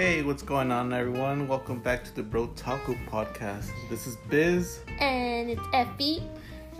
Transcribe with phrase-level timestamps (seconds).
[0.00, 1.46] Hey, what's going on, everyone?
[1.46, 3.68] Welcome back to the Bro Taco podcast.
[3.90, 6.22] This is Biz, And it's Effie.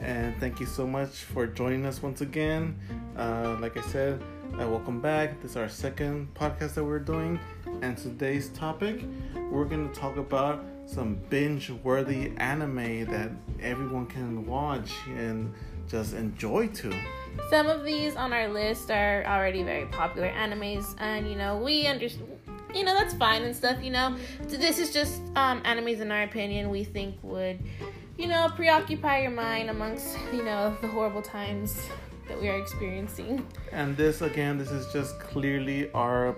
[0.00, 2.80] and thank you so much for joining us once again.
[3.18, 4.22] Uh, like I said,
[4.54, 5.38] uh, welcome back.
[5.42, 7.38] This is our second podcast that we're doing,
[7.82, 9.04] and today's topic,
[9.50, 13.30] we're going to talk about some binge-worthy anime that
[13.60, 15.52] everyone can watch and
[15.90, 16.94] just enjoy too.
[17.50, 21.86] Some of these on our list are already very popular animes, and you know, we
[21.86, 22.39] understand.
[22.74, 24.16] You know, that's fine and stuff, you know.
[24.42, 27.58] This is just um, animes, in our opinion, we think would,
[28.16, 31.74] you know, preoccupy your mind amongst, you know, the horrible times
[32.30, 33.44] that we are experiencing.
[33.72, 36.36] And this again, this is just clearly our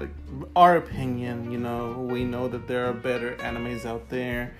[0.00, 0.10] like,
[0.54, 1.50] our opinion.
[1.50, 4.54] You know, we know that there are better animes out there,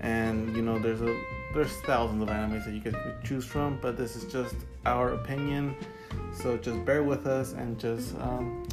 [0.00, 1.18] and you know, there's a
[1.54, 3.78] there's thousands of animes that you could choose from.
[3.80, 5.74] But this is just our opinion,
[6.34, 8.68] so just bear with us and just um,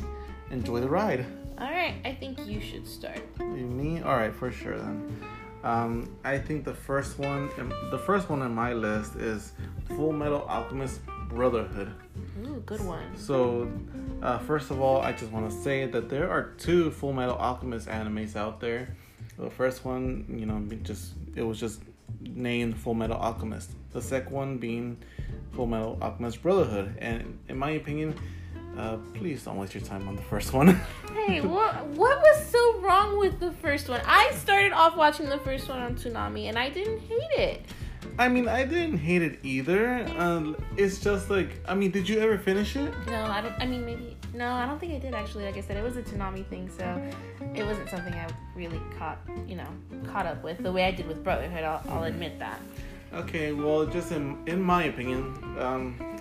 [0.52, 1.26] enjoy the ride.
[1.58, 3.22] All right, I think you should start.
[3.40, 5.20] Me, all right, for sure then.
[5.64, 7.50] Um, I think the first one,
[7.92, 9.54] the first one on my list is
[9.88, 11.94] Full Metal Alchemist Brotherhood.
[12.46, 13.16] Ooh, good one.
[13.16, 13.72] So,
[14.22, 17.36] uh, first of all, I just want to say that there are two Full Metal
[17.36, 18.96] Alchemist animes out there.
[19.40, 21.82] The first one, you know, just it was just
[22.20, 23.72] named Full Metal Alchemist.
[23.92, 24.98] The second one being
[25.54, 26.98] Full Metal Alchemist Brotherhood.
[27.00, 28.16] And in my opinion,
[28.78, 30.80] uh, please don't waste your time on the first one.
[31.26, 34.00] Hey, what what was so wrong with the first one?
[34.06, 37.62] I started off watching the first one on Toonami, and I didn't hate it.
[38.20, 40.06] I mean, I didn't hate it either.
[40.18, 42.94] Um, it's just like, I mean, did you ever finish it?
[43.08, 43.54] No, I don't.
[43.60, 44.52] I mean, maybe no.
[44.52, 45.46] I don't think I did actually.
[45.46, 46.86] Like I said, it was a Toonami thing, so
[47.56, 49.68] it wasn't something I really caught, you know,
[50.12, 51.64] caught up with the way I did with Brotherhood.
[51.64, 52.60] I'll, I'll admit that.
[53.14, 56.15] Okay, well, just in in my opinion, um,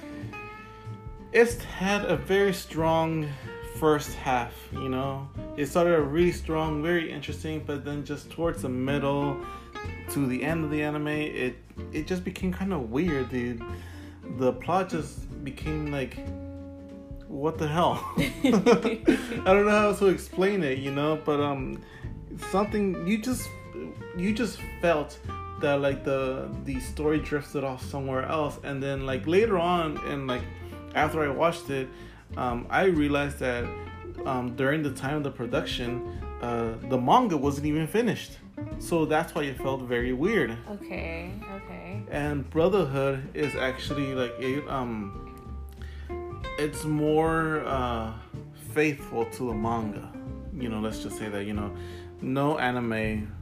[1.35, 3.29] it's had a very strong
[3.77, 4.55] first half.
[4.73, 9.45] You know, it started really strong, very interesting, but then just towards the middle
[10.11, 11.57] to the end of the anime, it
[11.93, 13.31] it just became kind of weird.
[13.31, 13.59] The
[14.39, 16.17] the plot just became like,
[17.27, 18.01] what the hell?
[18.17, 20.79] I don't know how to explain it.
[20.79, 21.83] You know, but um,
[22.53, 23.51] something you just
[24.17, 25.19] you just felt
[25.61, 30.27] that like the the story drifted off somewhere else and then like later on and
[30.27, 30.43] like
[30.95, 31.89] after i watched it
[32.37, 33.65] um, i realized that
[34.27, 38.39] um, during the time of the production uh, the manga wasn't even finished
[38.79, 41.33] so that's why it felt very weird Okay.
[41.57, 42.03] Okay.
[42.11, 45.21] and brotherhood is actually like it um
[46.59, 48.13] it's more uh
[48.73, 50.13] faithful to the manga
[50.57, 51.75] you know let's just say that you know
[52.21, 53.33] no anime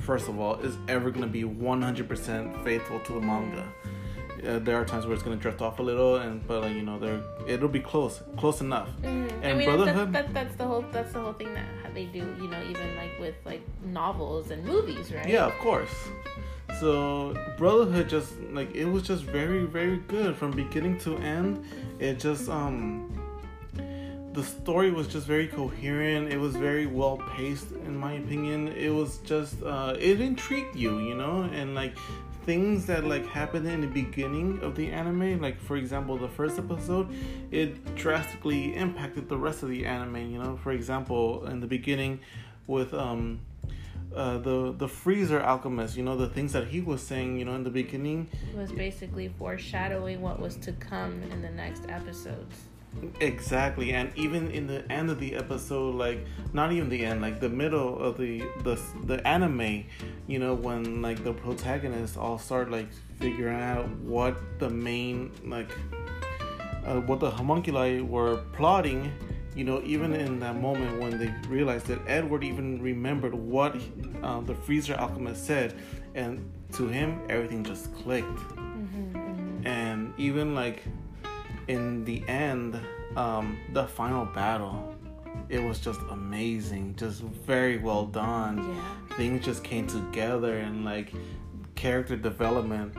[0.00, 3.64] first of all is ever going to be 100% faithful to the manga
[4.46, 6.74] uh, there are times where it's going to drift off a little and but like
[6.74, 9.30] you know there it'll be close close enough Mhm.
[9.42, 10.12] I And mean, Brotherhood?
[10.12, 12.24] that, that's the whole that's the whole thing that they do.
[12.40, 15.28] You know, even like with like novels and movies, right?
[15.28, 15.94] Yeah, of course.
[16.80, 21.64] So Brotherhood just like it was just very very good from beginning to end.
[22.00, 23.08] It just um
[24.32, 26.32] the story was just very coherent.
[26.32, 28.68] It was very well paced in my opinion.
[28.68, 31.94] It was just uh it intrigued you, you know, and like
[32.44, 36.58] things that like happened in the beginning of the anime like for example the first
[36.58, 37.08] episode
[37.50, 42.18] it drastically impacted the rest of the anime you know for example in the beginning
[42.66, 43.40] with um
[44.14, 47.54] uh, the the freezer alchemist you know the things that he was saying you know
[47.54, 52.56] in the beginning It was basically foreshadowing what was to come in the next episodes.
[53.20, 57.40] Exactly and even in the end of the episode like not even the end like
[57.40, 59.84] the middle of the the the anime
[60.26, 62.88] you know when like the protagonists all start like
[63.18, 65.70] figuring out what the main like
[66.84, 69.10] uh, what the homunculi were plotting
[69.56, 73.76] you know even in that moment when they realized that edward even remembered what
[74.22, 75.74] uh, the freezer alchemist said
[76.14, 78.40] and to him everything just clicked.
[79.64, 80.82] And even like
[81.68, 82.78] in the end
[83.16, 84.94] um the final battle
[85.48, 89.16] it was just amazing just very well done Yeah.
[89.16, 91.12] things just came together and like
[91.74, 92.94] character development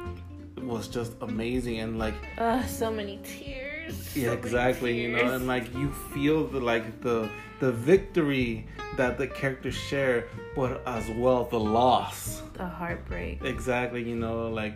[0.62, 4.16] was just amazing and like Uh, so many tears.
[4.16, 8.68] yeah many exactly you know and like you feel the like the the victory
[8.98, 10.26] that the characters share
[10.56, 13.42] but as well the loss the heartbreak.
[13.44, 14.76] exactly you know like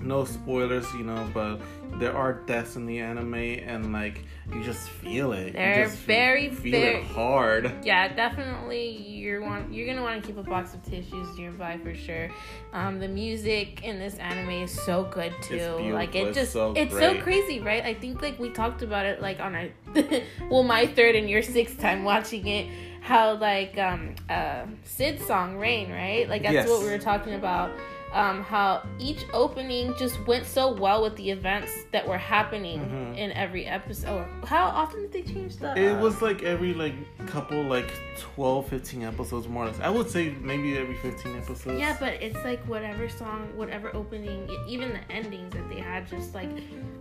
[0.00, 1.60] no spoilers you know but
[2.00, 5.98] there are deaths in the anime and like you just feel it You They're just
[5.98, 8.88] very, feel very- it hard Yeah, definitely.
[8.90, 12.28] You're want you're gonna want to keep a box of tissues nearby for sure.
[12.74, 15.78] Um, the music in this anime is so good too.
[15.94, 17.82] like it It's just so it's so crazy, right?
[17.84, 19.68] I think like we talked about it like on our
[20.50, 22.66] well my third and your sixth time watching it.
[23.00, 26.28] how like um uh Sid's song Rain, right?
[26.28, 26.68] Like that's Yes.
[26.68, 27.70] what we were talking about.
[28.14, 33.18] Um, how each opening just went so well with the events that were happening Mhm.
[33.18, 34.24] in every episode.
[34.46, 35.76] How often did they change the?
[35.76, 36.94] It was like every like
[37.26, 37.90] couple like
[38.20, 39.80] 12, 15 episodes more or less.
[39.80, 41.80] I would say maybe every 15 episodes.
[41.80, 46.34] Yeah, but it's like whatever song, whatever opening, even the endings that they had just
[46.36, 46.50] like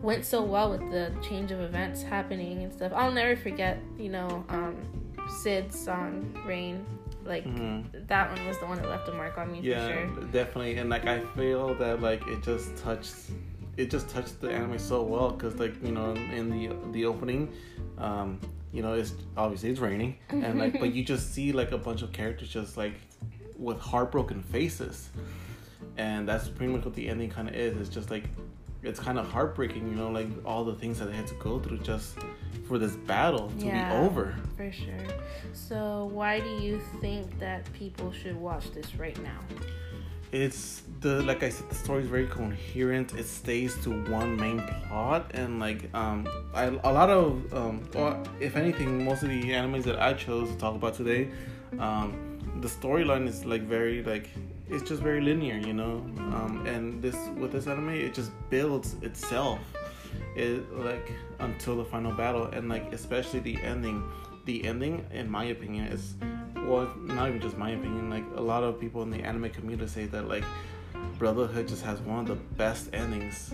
[0.02, 2.92] went so well with the change of events happening and stuff.
[2.96, 4.76] I'll never forget, you know, um,
[5.44, 6.86] Sid's song Rain.
[7.26, 8.08] Like Mhm.
[8.08, 10.26] that one was the one that left a mark on me Yeah, for sure.
[10.32, 10.76] definitely.
[10.76, 13.16] And like I feel that like it just touched
[13.78, 17.52] it just touched the anime so well because like you know in the the opening
[17.98, 18.40] um
[18.72, 22.04] you know it's obviously it's raining and like but you just see like a bunch
[22.04, 22.94] of characters just like
[23.58, 25.10] with heartbroken faces
[25.98, 28.26] and that's pretty much what the ending kind of is it's just like
[28.84, 31.60] it's kind of heartbreaking you know like all the things that they had to go
[31.60, 32.18] through just
[32.68, 33.90] for this battle to Yeah.
[33.90, 35.08] be over For sure.
[35.54, 39.40] So why do you think that people should watch this right now?
[40.32, 43.14] it's the like I said, the story is very coherent.
[43.14, 48.22] It stays to one main plot, and like um, I, a lot of um, or
[48.40, 51.30] if anything, most of the animes that I chose to talk about today,
[51.78, 54.30] um, the storyline is like very like
[54.70, 55.98] it's just very linear, you know.
[56.18, 59.60] Um, and this with this anime, it just builds itself,
[60.36, 64.04] it like until the final battle, and like especially the ending.
[64.46, 66.16] The ending, in my opinion, is
[66.66, 68.10] well, not even just my opinion.
[68.10, 70.44] Like a lot of people in the anime community say that like
[71.18, 73.54] Brotherhood just has one of the best endings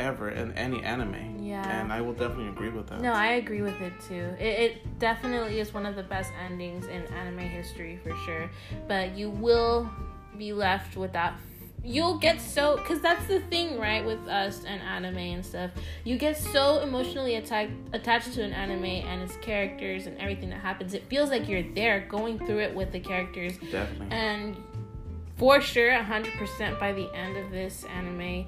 [0.00, 1.44] ever in any anime.
[1.44, 1.80] Yeah.
[1.80, 3.00] And I will definitely agree with that.
[3.00, 4.34] No, I agree with it too.
[4.38, 8.50] It, it definitely is one of the best endings in anime history for sure.
[8.88, 9.88] But you will
[10.36, 11.34] be left with that.
[11.82, 14.04] You'll get so because that's the thing, right?
[14.04, 15.70] With us and anime and stuff,
[16.04, 20.60] you get so emotionally attacked, attached to an anime and its characters and everything that
[20.60, 20.92] happens.
[20.92, 24.08] It feels like you're there, going through it with the characters, Definitely.
[24.10, 24.56] and
[25.38, 28.44] for sure, 100% by the end of this anime,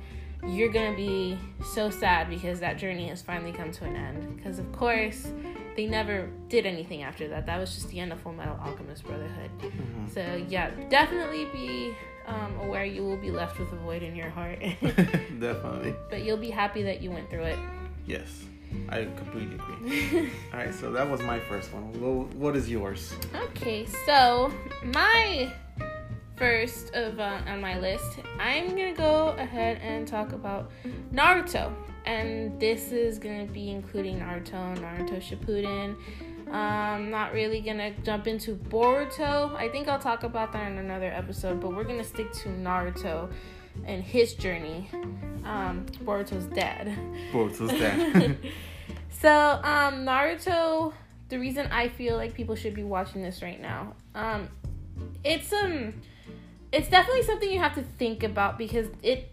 [0.47, 4.37] you're gonna be so sad because that journey has finally come to an end.
[4.37, 5.29] Because, of course,
[5.77, 7.47] they never did anything after that.
[7.47, 9.51] That was just the end of Full Metal Alchemist Brotherhood.
[9.61, 10.11] Mhm.
[10.13, 11.95] So, yeah, definitely be
[12.27, 14.59] um, aware you will be left with a void in your heart.
[14.81, 15.95] definitely.
[16.11, 17.59] but you'll be happy that you went through it.
[18.07, 18.45] Yes.
[18.89, 20.31] I completely agree.
[20.53, 21.83] All right, so that was my first one.
[22.39, 23.15] What is yours?
[23.35, 24.51] Okay, so
[24.83, 25.53] my
[26.43, 30.73] first of uh, on my list, I'm gonna go ahead and talk about
[31.15, 31.73] Naruto,
[32.05, 35.95] and this is gonna be including Naruto, Naruto Shippuden.
[36.53, 39.55] Um, not really gonna jump into Boruto.
[39.55, 43.31] I think I'll talk about that in another episode, but we're gonna stick to Naruto
[43.85, 44.91] and his journey.
[45.45, 46.93] Um, Boruto's dad.
[47.31, 48.37] Boruto's dad.
[49.11, 50.93] So, um, Naruto,
[51.29, 54.49] the reason I feel like people should be watching this right now, um,
[55.23, 55.95] it's um,
[56.73, 59.31] it's definitely something you have to think about because it,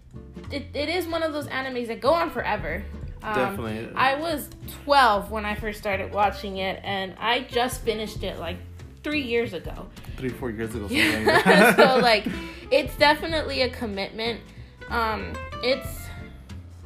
[0.51, 2.83] it, it is one of those animes that go on forever.
[3.23, 3.95] Um, Definitely.
[3.95, 4.49] I was
[4.85, 8.57] 12 when I first started watching it, and I just finished it like
[9.03, 9.87] three years ago.
[10.17, 10.87] Three, four years ago.
[10.89, 11.75] that.
[11.75, 12.27] so like
[12.71, 14.41] it's definitely a commitment
[14.89, 15.33] um
[15.63, 15.99] it's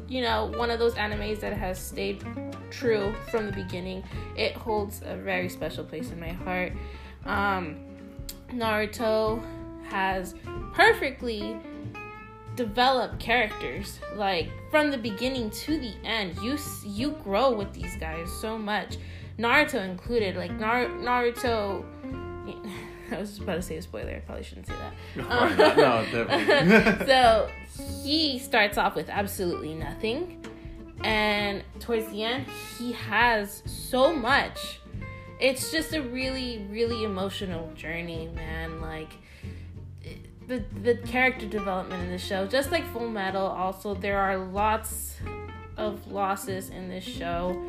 [0.08, 2.24] you know one of those animes that has stayed
[2.70, 4.04] true from the beginning
[4.36, 6.74] it holds a very special place in my heart
[7.26, 7.78] um
[8.52, 9.42] naruto
[9.90, 10.36] has
[10.74, 11.58] perfectly
[12.56, 18.32] developed characters like from the beginning to the end you you grow with these guys
[18.32, 18.98] so much
[19.40, 21.84] naruto included like Nar- naruto
[23.12, 24.12] I was about to say a spoiler.
[24.12, 25.26] I probably shouldn't say that.
[25.30, 27.06] Um, no, no, definitely.
[27.06, 27.50] so
[28.04, 30.44] he starts off with absolutely nothing,
[31.04, 32.48] and towards the end,
[32.80, 34.80] he has so much.
[35.40, 38.82] It's just a really, really emotional journey, man.
[38.82, 39.12] Like
[40.48, 43.46] the the character development in the show, just like Full Metal.
[43.46, 45.16] Also, there are lots
[45.78, 47.64] of losses in this show.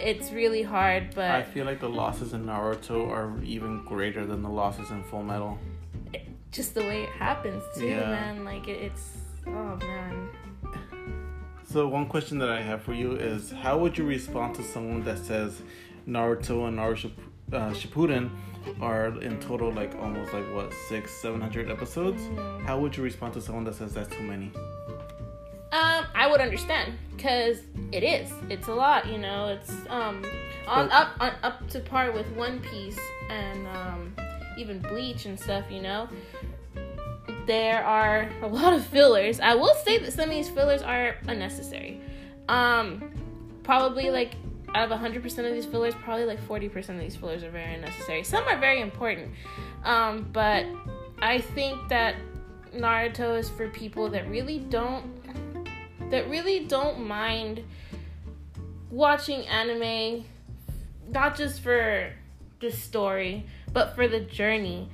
[0.00, 4.42] It's really hard, but I feel like the losses in Naruto are even greater than
[4.42, 5.58] the losses in Full Metal.
[6.52, 8.10] just the way it happens too, Yeah.
[8.10, 8.44] man.
[8.44, 10.28] Like it, it's oh man.
[11.70, 15.04] So one question that I have for you is, how would you respond to someone
[15.04, 15.60] that says
[16.08, 17.10] Naruto and Naruto
[17.52, 18.30] uh, Shippuden
[18.80, 22.22] are in total like almost like what six, seven hundred episodes?
[22.22, 22.64] Mm.
[22.64, 24.50] How would you respond to someone that says that's too many?
[25.70, 27.58] Um, I would understand because
[27.92, 28.32] it is.
[28.48, 29.48] It's a lot, you know.
[29.48, 30.24] It's um
[30.66, 32.98] on up on, up to par with One Piece
[33.30, 34.16] and um
[34.56, 36.08] even Bleach and stuff, you know.
[37.46, 39.40] There are a lot of fillers.
[39.40, 42.00] I will say that some of these fillers are unnecessary.
[42.48, 43.10] Um,
[43.62, 44.34] probably like
[44.74, 48.22] out of 100% of these fillers, probably like 40% of these fillers are very unnecessary.
[48.24, 49.30] Some are very important,
[49.84, 50.66] um, but
[51.20, 52.16] I think that
[52.74, 55.18] Naruto is for people that really don't
[56.10, 57.62] that really don't mind
[58.90, 60.24] watching anime
[61.10, 62.10] not just for
[62.60, 64.88] the story, but for the journey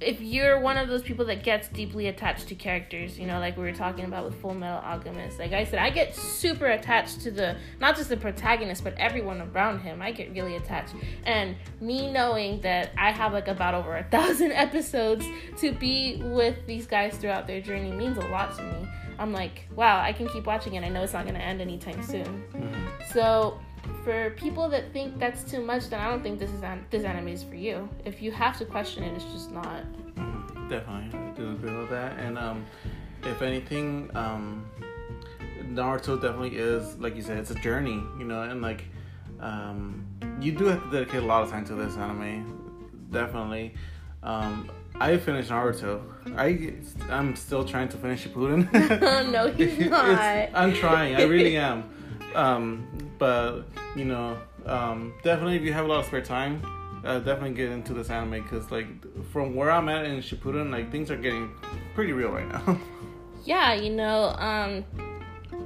[0.00, 3.56] if you're one of those people that gets deeply attached to characters, you know, like
[3.56, 7.20] we were talking about with Full Metal Alchemist, like I said, I get super attached
[7.22, 10.00] to the not just the protagonist, but everyone around him.
[10.00, 10.94] I get really attached,
[11.24, 15.26] and me knowing that I have like about over a thousand episodes
[15.58, 18.88] to be with these guys throughout their journey means a lot to me.
[19.18, 20.84] I'm like, wow, I can keep watching it.
[20.84, 22.44] I know it's not gonna end anytime soon.
[22.52, 23.12] Mm-hmm.
[23.12, 23.58] So
[24.04, 27.04] for people that think that's too much, then I don't think this is an- this
[27.04, 27.88] anime is for you.
[28.04, 29.82] If you have to question it, it's just not.
[30.16, 32.18] Mm, definitely, I do agree with that.
[32.18, 32.64] And um,
[33.24, 34.64] if anything, um,
[35.62, 38.84] Naruto definitely is like you said, it's a journey, you know, and like
[39.40, 40.06] um,
[40.40, 42.54] you do have to dedicate a lot of time to this anime.
[43.10, 43.74] Definitely.
[44.22, 46.02] Um, I finished Naruto.
[46.36, 46.74] I
[47.12, 48.72] I'm still trying to finish Shippuden.
[49.32, 50.50] no, he's not.
[50.54, 51.16] I'm trying.
[51.16, 51.88] I really am.
[52.34, 53.62] Um, but
[53.96, 56.62] you know, um, definitely if you have a lot of spare time,
[57.04, 58.86] uh, definitely get into this anime because like
[59.30, 61.50] from where I'm at in Shippuden, like things are getting
[61.94, 62.78] pretty real right now.
[63.44, 64.84] yeah, you know, um,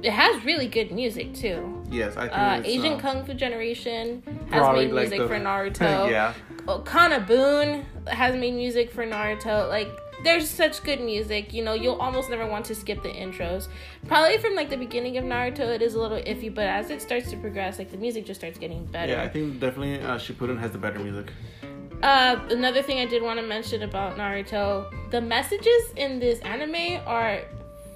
[0.01, 1.83] it has really good music too.
[1.89, 5.39] Yes, I think uh, Asian uh, Kung Fu Generation has made music like the, for
[5.39, 6.09] Naruto.
[6.09, 6.33] yeah,
[6.85, 9.69] KANA-BOON has made music for Naruto.
[9.69, 9.89] Like
[10.23, 11.53] there's such good music.
[11.53, 13.67] You know, you'll almost never want to skip the intros.
[14.07, 17.01] Probably from like the beginning of Naruto, it is a little iffy, but as it
[17.01, 19.13] starts to progress, like the music just starts getting better.
[19.13, 21.31] Yeah, I think definitely uh, Shippuden has the better music.
[22.01, 27.01] Uh, another thing I did want to mention about Naruto, the messages in this anime
[27.07, 27.41] are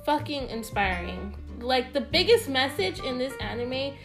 [0.05, 1.35] fucking inspiring.
[1.59, 3.95] Like the biggest message in this anime,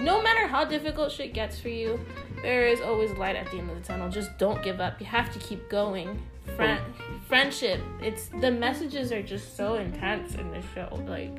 [0.00, 1.98] no matter how difficult shit gets for you,
[2.42, 4.08] there is always light at the end of the tunnel.
[4.10, 5.00] Just don't give up.
[5.00, 6.22] You have to keep going.
[6.56, 6.80] Friend,
[7.26, 7.80] friendship.
[8.00, 10.88] It's the messages are just so intense in this show.
[11.06, 11.36] Like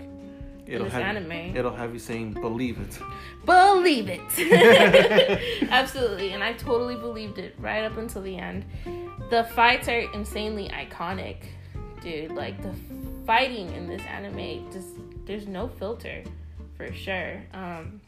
[0.65, 1.55] it'll this have, anime.
[1.55, 2.99] It'll have you saying, "Believe it."
[3.45, 5.63] Believe it.
[5.69, 8.65] Absolutely, and I totally believed it right up until the end.
[9.29, 11.37] The fights are insanely iconic,
[12.01, 12.31] dude.
[12.31, 12.73] Like the
[13.25, 14.89] fighting in this anime, just
[15.25, 16.23] there's no filter,
[16.77, 17.41] for sure.
[17.53, 18.01] Um,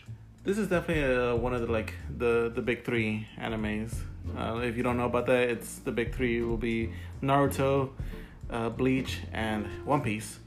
[0.46, 3.94] this is definitely uh, one of the like the the big three animes.
[4.38, 7.90] Uh, if you don't know about that, it's the big three will be Naruto,
[8.50, 10.40] uh, Bleach, and One Piece.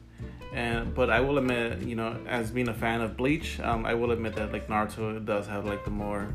[0.54, 3.94] And but I will admit, you know, as being a fan of Bleach, um, I
[3.94, 6.28] will admit that like Naruto does have like the more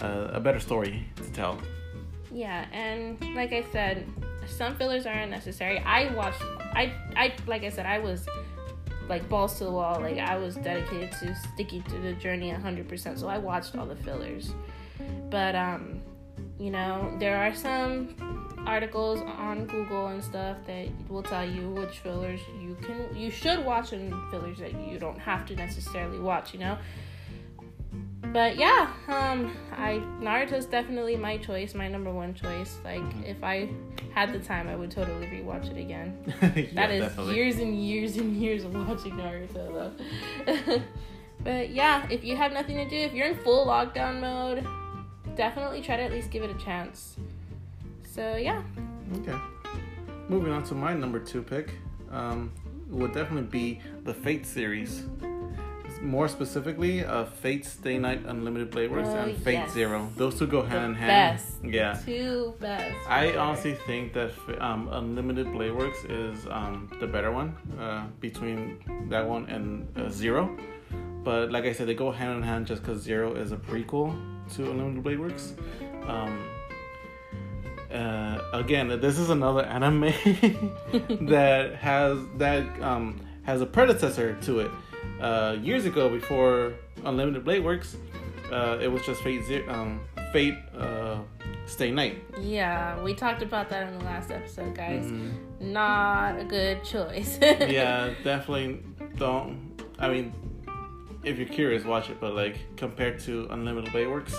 [0.00, 1.58] uh, a better story to tell.
[2.32, 4.08] Yeah, and like I said,
[4.46, 5.78] some fillers are unnecessary.
[5.80, 6.42] I watched.
[6.74, 8.26] I I like I said, I was
[9.08, 10.00] like balls to the wall.
[10.00, 13.18] Like I was dedicated to sticking to the journey 100%.
[13.18, 14.52] So I watched all the fillers.
[15.30, 16.02] But um,
[16.58, 18.14] you know, there are some
[18.66, 23.64] articles on Google and stuff that will tell you which fillers you can you should
[23.64, 26.78] watch and fillers that you don't have to necessarily watch, you know.
[28.26, 32.78] But yeah, um I Naruto's definitely my choice, my number one choice.
[32.84, 33.24] Like mm-hmm.
[33.24, 33.68] if I
[34.14, 36.16] had the time, I would totally rewatch it again.
[36.42, 37.34] yeah, that is definitely.
[37.34, 39.94] years and years and years of watching Naruto
[40.46, 40.82] though.
[41.44, 44.66] but yeah, if you have nothing to do, if you're in full lockdown mode,
[45.36, 47.16] definitely try to at least give it a chance.
[48.14, 48.62] So yeah.
[49.16, 49.36] Okay.
[50.28, 51.74] Moving on to my number two pick,
[52.10, 52.52] um,
[52.88, 55.06] would definitely be the Fate series
[56.02, 59.72] more specifically, uh, Fate Stay Night Unlimited Blade Works oh, and Fate yes.
[59.72, 60.10] Zero.
[60.16, 61.38] Those two go hand the in hand.
[61.38, 61.64] Best.
[61.64, 62.00] Yeah.
[62.04, 62.96] Two best.
[63.08, 69.06] I honestly think that um, Unlimited Blade Works is um, the better one uh, between
[69.08, 70.56] that one and uh, Zero.
[71.22, 74.16] But like I said, they go hand in hand just because Zero is a prequel
[74.54, 75.54] to Unlimited Blade Works.
[76.06, 76.44] Um,
[77.92, 80.00] uh, again, this is another anime
[81.28, 84.70] that has that um, has a predecessor to it
[85.22, 86.74] uh, years ago before
[87.04, 87.96] Unlimited Blade Works.
[88.50, 90.00] Uh, it was just Fate Zero, um,
[90.32, 91.20] Fate uh,
[91.64, 92.22] Stay Night.
[92.40, 95.04] Yeah, we talked about that in the last episode, guys.
[95.06, 95.72] Mm-hmm.
[95.72, 97.38] Not a good choice.
[97.42, 98.82] yeah, definitely
[99.16, 99.80] don't.
[99.98, 100.34] I mean,
[101.22, 102.20] if you're curious, watch it.
[102.20, 104.34] But like compared to Unlimited Blade Works,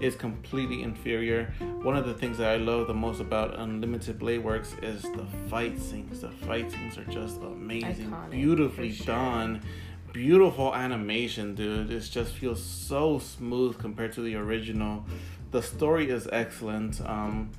[0.00, 1.52] is completely inferior.
[1.82, 5.26] One of the things that I love the most about Unlimited Blade Works is the
[5.48, 6.22] fight scenes.
[6.22, 9.06] The fight scenes are just amazing, Iconic, beautifully sure.
[9.06, 9.62] done
[10.12, 11.90] beautiful animation, dude.
[11.90, 15.04] It just feels so smooth compared to the original.
[15.50, 17.00] The story is excellent.
[17.06, 17.50] Um,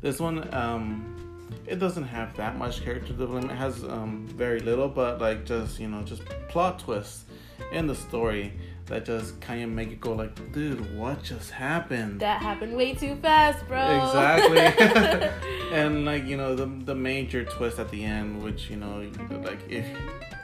[0.00, 3.52] this one, um, it doesn't have that much character development.
[3.52, 7.24] It has um, very little, but like just you know, just plot twists
[7.72, 8.52] in the story
[8.86, 12.20] that just kind of make it go like, dude, what just happened?
[12.20, 13.80] That happened way too fast, bro.
[13.80, 14.58] Exactly.
[15.72, 19.10] and like you know the the major twist at the end, which you know
[19.42, 19.86] like if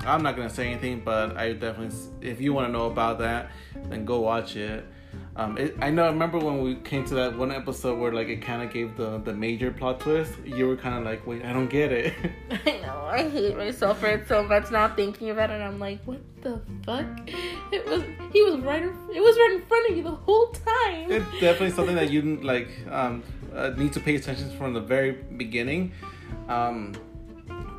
[0.06, 3.50] I'm not gonna say anything, but I definitely if you want to know about that,
[3.88, 4.86] then go watch it.
[5.40, 6.04] Um, it, I know.
[6.04, 8.94] I remember when we came to that one episode where like it kind of gave
[8.98, 10.34] the the major plot twist.
[10.44, 12.12] You were kind of like, "Wait, I don't get it."
[12.66, 13.08] I know.
[13.10, 15.62] I hate myself for it so much now thinking about it.
[15.62, 17.06] I'm like, "What the fuck?"
[17.72, 18.02] It was
[18.34, 18.82] he was right.
[18.82, 21.10] It was right in front of you the whole time.
[21.10, 23.22] It's definitely something that you like um,
[23.54, 25.92] uh, need to pay attention from the very beginning.
[26.50, 26.92] Um,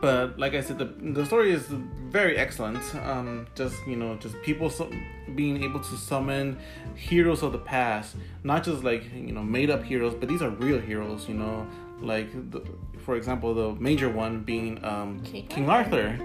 [0.02, 1.68] but like I said, the the story is
[2.10, 2.84] very excellent.
[2.96, 4.92] Um, just you know, just people su-
[5.36, 6.58] being able to summon
[6.96, 10.50] heroes of the past, not just like you know made up heroes, but these are
[10.50, 11.28] real heroes.
[11.30, 11.68] You know,
[12.00, 12.62] like the,
[13.06, 16.18] for example, the major one being um, King King, Arthur.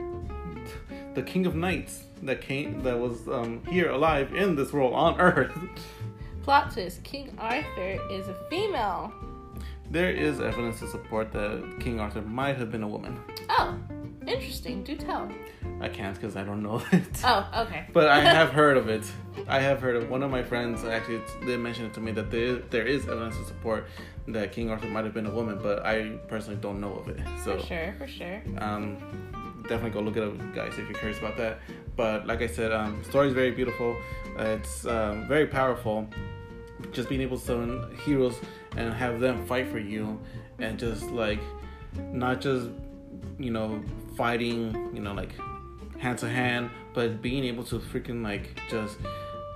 [1.14, 5.20] the King of Knights that came that was um, here alive in this world on
[5.28, 5.52] Earth.
[6.42, 9.12] Plot twist: King Arthur is a female.
[9.90, 13.18] There is evidence to support that King Arthur might have been a woman.
[13.48, 13.78] Oh,
[14.26, 14.82] interesting.
[14.82, 15.30] Do tell.
[15.80, 17.04] I can't because I don't know it.
[17.24, 17.86] Oh, okay.
[17.92, 19.04] But I have heard of it.
[19.46, 22.30] I have heard of one of my friends actually they mentioned it to me that
[22.30, 23.86] there there is evidence to support
[24.28, 27.20] that King Arthur might have been a woman, but I personally don't know of it.
[27.44, 28.42] So for sure, for sure.
[28.58, 28.96] um,
[29.68, 31.60] definitely go look it up, guys, if you're curious about that.
[31.94, 33.96] But like I said, um, story is very beautiful.
[34.38, 36.08] Uh, it's um, very powerful.
[36.92, 38.36] Just being able to summon heroes
[38.76, 40.20] and have them fight for you,
[40.58, 41.40] and just like
[42.12, 42.68] not just
[43.38, 43.82] you know
[44.16, 45.32] fighting, you know like
[45.98, 48.98] hand to hand, but being able to freaking like just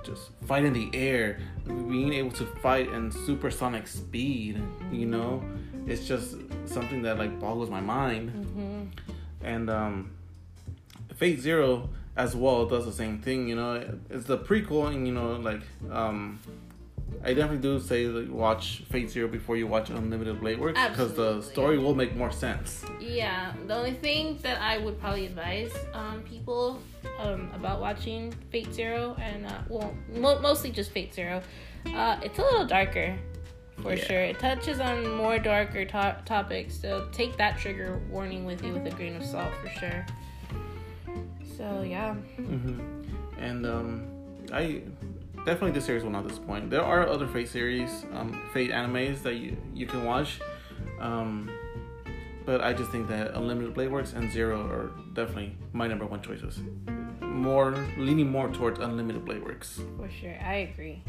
[0.03, 4.59] just fight in the air, being able to fight in supersonic speed,
[4.91, 5.43] you know,
[5.85, 6.35] it's just
[6.65, 8.29] something that like boggles my mind.
[8.31, 8.83] hmm
[9.43, 10.11] And um,
[11.15, 13.47] Fate Zero as well does the same thing.
[13.47, 15.61] You know, it's the prequel, and you know, like
[15.91, 16.39] um,
[17.23, 21.13] I definitely do say like, watch Fate Zero before you watch Unlimited Blade Works because
[21.13, 22.83] the story will make more sense.
[22.99, 26.79] Yeah, the only thing that I would probably advise um, people
[27.19, 31.41] um, about watching Fate Zero, and uh, well, mo- mostly just Fate Zero,
[31.93, 33.15] uh, it's a little darker
[33.81, 34.03] for Yeah.
[34.05, 34.21] sure.
[34.21, 38.85] It touches on more darker to- topics, so take that trigger warning with you with
[38.87, 40.05] a grain of salt for sure.
[41.57, 42.79] So yeah, hmm
[43.37, 44.07] And um,
[44.51, 44.81] I
[45.45, 46.69] definitely this series will not disappoint.
[46.69, 50.39] There are other Fate series, um, Fate animes that you you can watch.
[50.99, 51.49] Um,
[52.45, 56.21] but I just think that Unlimited Blade Works and Zero are definitely my number one
[56.21, 56.59] choices.
[57.21, 59.79] More leaning more towards Unlimited Blade Works.
[59.97, 61.03] for sure, I agree.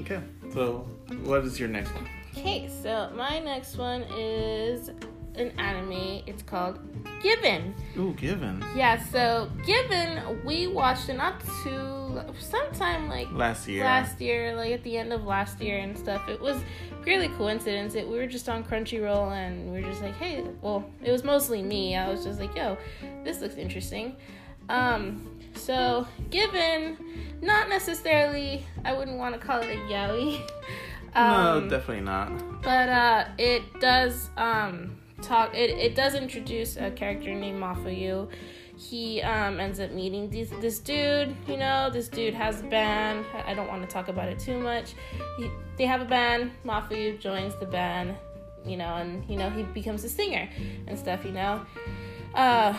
[0.00, 0.20] Okay.
[0.52, 0.86] So
[1.24, 2.06] what is your next one?
[2.36, 4.90] Okay, so my next one is
[5.40, 6.22] an anime.
[6.26, 6.78] It's called
[7.22, 7.74] Given.
[7.98, 8.64] Ooh, Given.
[8.76, 13.84] Yeah, so Given, we watched it not too sometime like Last year.
[13.84, 16.28] last year, like at the end of last year and stuff.
[16.28, 16.60] It was
[17.02, 17.94] purely coincidence.
[17.94, 21.24] It, we were just on Crunchyroll and we were just like, hey, well, it was
[21.24, 21.96] mostly me.
[21.96, 22.76] I was just like, yo,
[23.24, 24.16] this looks interesting.
[24.68, 26.96] Um, so Given,
[27.42, 28.64] not necessarily.
[28.84, 30.40] I wouldn't want to call it a yaoi.
[31.12, 32.62] Um, no, definitely not.
[32.62, 35.54] but uh, it does um, talk.
[35.54, 38.28] It, it does introduce a character named Mafuyu.
[38.76, 41.36] He um, ends up meeting this this dude.
[41.46, 43.26] You know, this dude has a band.
[43.46, 44.94] I don't want to talk about it too much.
[45.36, 46.50] He, they have a band.
[46.64, 48.14] Mafuyu joins the band.
[48.64, 50.48] You know, and you know he becomes a singer
[50.86, 51.24] and stuff.
[51.24, 51.64] You know.
[52.34, 52.74] Uh,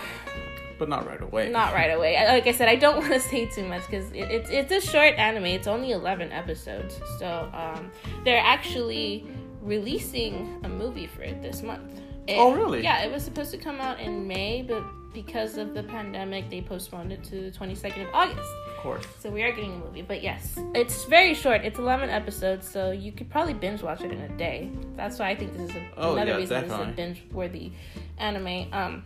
[0.80, 1.50] But not right away.
[1.50, 2.16] not right away.
[2.28, 4.82] Like I said, I don't want to say too much because it, it's it's a
[4.82, 5.46] short anime.
[5.46, 7.92] It's only eleven episodes, so um,
[8.26, 9.28] they're actually
[9.62, 12.02] releasing a movie for it this month.
[12.28, 12.84] It- Oh, really?
[12.84, 16.62] Yeah, it was supposed to come out in May, but because of the pandemic, they
[16.62, 18.40] postponed it to the twenty second of August.
[18.70, 19.06] Of course.
[19.20, 21.66] So we are getting a movie, but yes, it's very short.
[21.66, 24.72] It's eleven episodes, so you could probably binge watch it in a day.
[24.96, 26.86] That's why I think this is a, Oh, another yeah, reason definitely.
[26.86, 27.72] this is a binge worthy
[28.18, 28.68] anime.
[28.72, 29.04] Um,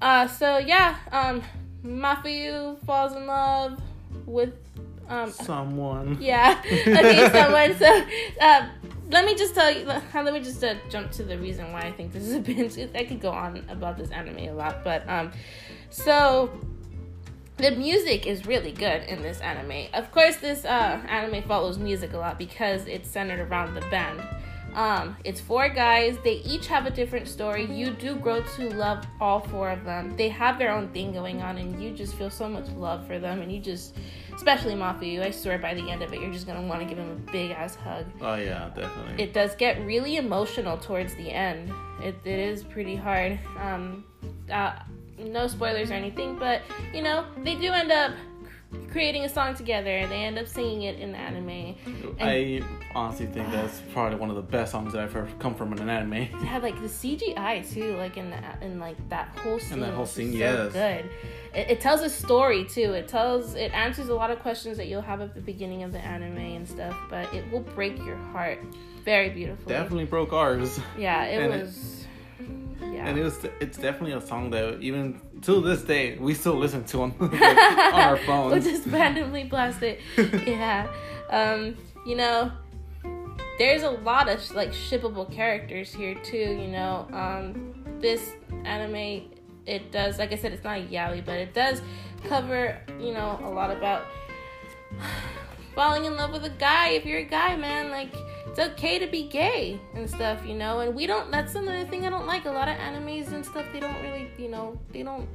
[0.00, 1.42] uh, so yeah, um,
[1.84, 3.80] Mafuyu falls in love
[4.26, 4.54] with
[5.08, 6.18] um, Someone.
[6.20, 6.60] yeah.
[6.68, 7.76] Okay, someone.
[7.76, 8.04] So,
[8.40, 8.68] uh,
[9.10, 9.84] let me just tell you.
[9.86, 12.78] Let me just uh, jump to the reason why I think this is a binge.
[12.94, 15.32] I could go on about this anime a lot, but um,
[15.90, 16.50] so
[17.56, 19.88] the music is really good in this anime.
[19.94, 24.20] Of course, this uh anime follows music a lot because it's centered around the band.
[24.78, 26.18] Um, it's four guys.
[26.22, 27.66] They each have a different story.
[27.66, 30.16] You do grow to love all four of them.
[30.16, 33.18] They have their own thing going on, and you just feel so much love for
[33.18, 33.42] them.
[33.42, 33.96] And you just,
[34.36, 36.96] especially Mafu, I swear by the end of it, you're just gonna want to give
[36.96, 38.06] him a big ass hug.
[38.20, 39.20] Oh yeah, definitely.
[39.20, 41.72] It does get really emotional towards the end.
[42.00, 43.36] It, it is pretty hard.
[43.58, 44.04] Um,
[44.48, 44.74] uh,
[45.18, 46.62] no spoilers or anything, but
[46.94, 48.12] you know they do end up
[48.90, 49.90] creating a song together.
[49.90, 51.74] And they end up singing it in the anime.
[52.20, 52.62] I
[52.94, 55.78] honestly think that's probably one of the best songs that I've ever come from in
[55.80, 56.12] an anime.
[56.14, 59.74] It had like the CGI too, like in the in like that whole scene.
[59.74, 60.72] And that whole scene, so yes.
[60.72, 61.10] good.
[61.54, 62.92] It, it tells a story too.
[62.92, 65.92] It tells it answers a lot of questions that you'll have at the beginning of
[65.92, 68.58] the anime and stuff, but it will break your heart
[69.04, 69.72] very beautifully.
[69.72, 70.78] Definitely broke ours.
[70.98, 72.06] Yeah, it And it- was.
[72.80, 73.06] yeah.
[73.08, 76.84] And it was it's definitely a song that even till this day we still listen
[76.84, 78.52] to them like, on our phones.
[78.52, 80.00] we'll just randomly blast it.
[80.46, 80.88] yeah.
[81.30, 82.50] Um, you know,
[83.58, 86.36] there's a lot of like shippable characters here too.
[86.36, 88.32] You know, um, this
[88.64, 89.30] anime
[89.66, 91.82] it does like I said, it's not yaoi, but it does
[92.26, 94.06] cover you know a lot about
[95.74, 97.90] falling in love with a guy if you're a guy, man.
[97.90, 98.14] Like
[98.58, 100.80] it's okay to be gay and stuff, you know.
[100.80, 101.30] And we don't.
[101.30, 102.44] That's another thing I don't like.
[102.44, 105.28] A lot of animes and stuff, they don't really, you know, they don't,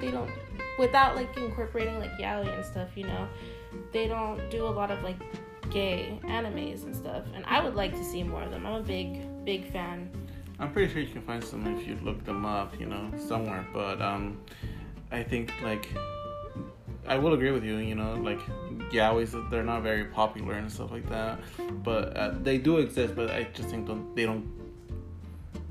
[0.00, 0.30] they don't,
[0.78, 3.28] without like incorporating like yaoi and stuff, you know,
[3.92, 5.16] they don't do a lot of like
[5.70, 7.24] gay animes and stuff.
[7.34, 8.66] And I would like to see more of them.
[8.66, 10.10] I'm a big, big fan.
[10.58, 13.66] I'm pretty sure you can find some if you look them up, you know, somewhere.
[13.72, 14.38] But um,
[15.10, 15.88] I think like
[17.06, 17.76] I will agree with you.
[17.78, 18.40] You know, like
[18.92, 21.40] yaois, they're not very popular and stuff like that.
[21.82, 23.14] But uh, they do exist.
[23.16, 24.46] But I just think don't, they don't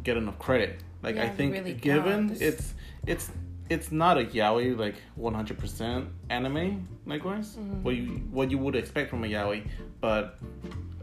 [0.03, 0.81] get enough credit.
[1.03, 2.73] Like I Yeah, they think really given it's
[3.07, 3.31] it's
[3.69, 7.83] it's not a yaoi like 100% anime likewise Mm-hmm.
[7.83, 9.63] what you what you would expect from a yaoi
[10.01, 10.37] but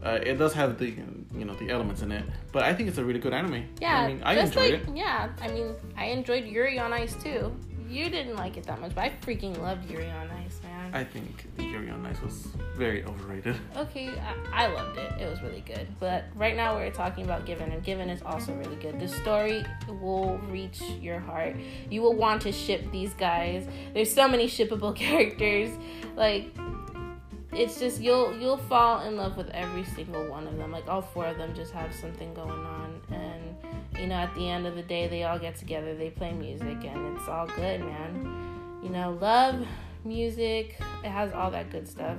[0.03, 0.93] uh, it does have the
[1.35, 4.03] you know the elements in it but i think it's a really good anime Yeah,
[4.03, 5.29] i mean i just enjoyed like it yeah.
[5.41, 7.53] I mean, I enjoyed Yuri on Ice too.
[7.89, 10.93] You didn't like it that much, but I freaking loved Yuri on Ice, man.
[10.93, 14.09] i think yuri on ice was very overrated okay,
[14.53, 15.11] I, I loved it.
[15.21, 15.87] It was really good.
[15.99, 18.99] But right now we're talking about Given, and Given is also really good.
[18.99, 19.65] The story
[20.01, 21.55] will reach your heart.
[21.89, 23.67] You will want to ship these guys.
[23.93, 25.69] There's so many shippable characters.
[26.15, 26.55] Like
[27.51, 30.71] it's just you'll you'll fall in love with every single one of them.
[30.71, 32.78] Like all four of them just have something going on
[33.99, 36.83] you know at the end of the day they all get together, they play music
[36.83, 38.79] and it's all good, man.
[38.83, 39.65] You know, love,
[40.05, 42.17] music, it has all that good stuff.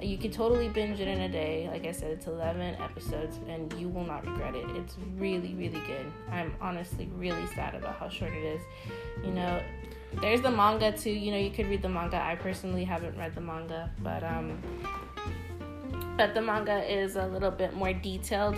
[0.00, 1.68] You can totally binge it in a day.
[1.70, 4.64] Like I said, it's 11 episodes and you will not regret it.
[4.76, 6.06] It's really, really good.
[6.30, 8.60] I'm honestly really sad about how short it is.
[9.24, 9.60] You know,
[10.20, 11.10] there's the manga too.
[11.10, 12.16] You know, you could read the manga.
[12.16, 14.58] I personally haven't read the manga, but um
[16.16, 18.56] but the manga is a little bit more detailed.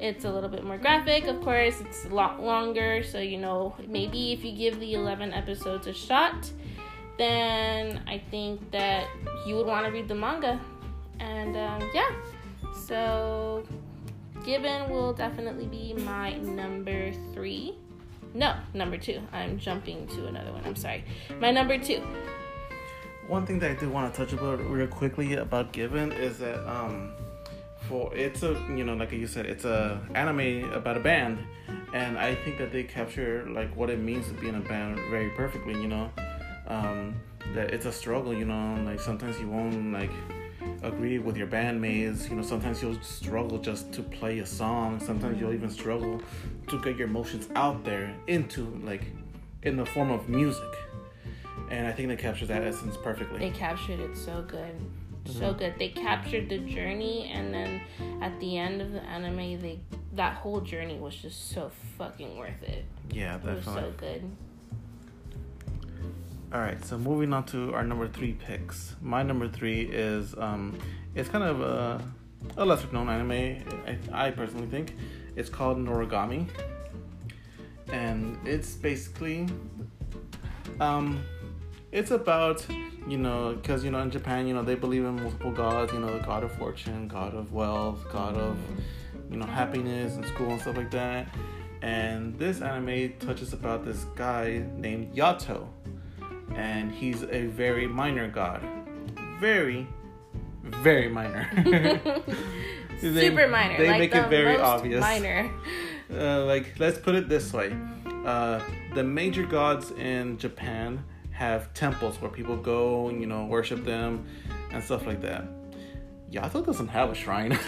[0.00, 1.80] It's a little bit more graphic, of course.
[1.80, 5.92] It's a lot longer, so you know, maybe if you give the 11 episodes a
[5.92, 6.50] shot,
[7.18, 9.06] then I think that
[9.46, 10.60] you would want to read the manga.
[11.20, 12.10] And um, yeah,
[12.86, 13.64] so
[14.44, 17.76] Given will definitely be my number three.
[18.34, 19.20] No, number two.
[19.32, 20.62] I'm jumping to another one.
[20.64, 21.04] I'm sorry.
[21.38, 22.02] My number two.
[23.28, 26.58] One thing that I do want to touch about real quickly about Given is that
[26.68, 27.12] um,
[27.92, 31.38] for it's a you know like you said it's a anime about a band,
[31.92, 34.98] and I think that they capture like what it means to be in a band
[35.10, 35.74] very perfectly.
[35.74, 36.10] You know,
[36.68, 37.14] um,
[37.54, 38.32] that it's a struggle.
[38.32, 40.14] You know, like sometimes you won't like
[40.82, 42.30] agree with your bandmates.
[42.30, 44.98] You know, sometimes you'll struggle just to play a song.
[44.98, 46.22] Sometimes you'll even struggle
[46.68, 49.04] to get your emotions out there into like
[49.64, 50.72] in the form of music.
[51.68, 53.38] And I think they capture that essence perfectly.
[53.38, 54.74] They captured it so good.
[55.24, 55.74] So good.
[55.78, 57.80] They captured the journey and then
[58.20, 59.80] at the end of the anime they
[60.14, 62.84] that whole journey was just so fucking worth it.
[63.10, 64.22] yeah, It was so good.
[66.52, 68.94] All right, so moving on to our number three picks.
[69.00, 70.78] My number three is um,
[71.14, 72.02] it's kind of a,
[72.58, 73.64] a lesser known anime.
[74.12, 74.94] I, I personally think
[75.34, 76.46] it's called Noragami,
[77.90, 79.48] and it's basically
[80.78, 81.22] um,
[81.90, 82.66] it's about
[83.08, 85.92] you know because you know in Japan you know they believe in multiple gods.
[85.92, 88.56] You know the god of fortune, god of wealth, god of
[89.30, 91.28] you know happiness and school and stuff like that.
[91.82, 95.66] And this anime touches about this guy named Yato
[96.54, 98.62] and he's a very minor god.
[99.40, 99.86] Very,
[100.62, 101.48] very minor.
[103.00, 103.78] They- Super minor.
[103.78, 105.00] They like make the it very obvious.
[105.00, 105.50] Minor.
[106.14, 107.74] Uh, like, let's put it this way:
[108.26, 108.60] uh,
[108.94, 114.26] the major gods in Japan have temples where people go and you know worship them
[114.70, 115.44] and stuff like that.
[116.30, 117.50] Yato doesn't have a shrine.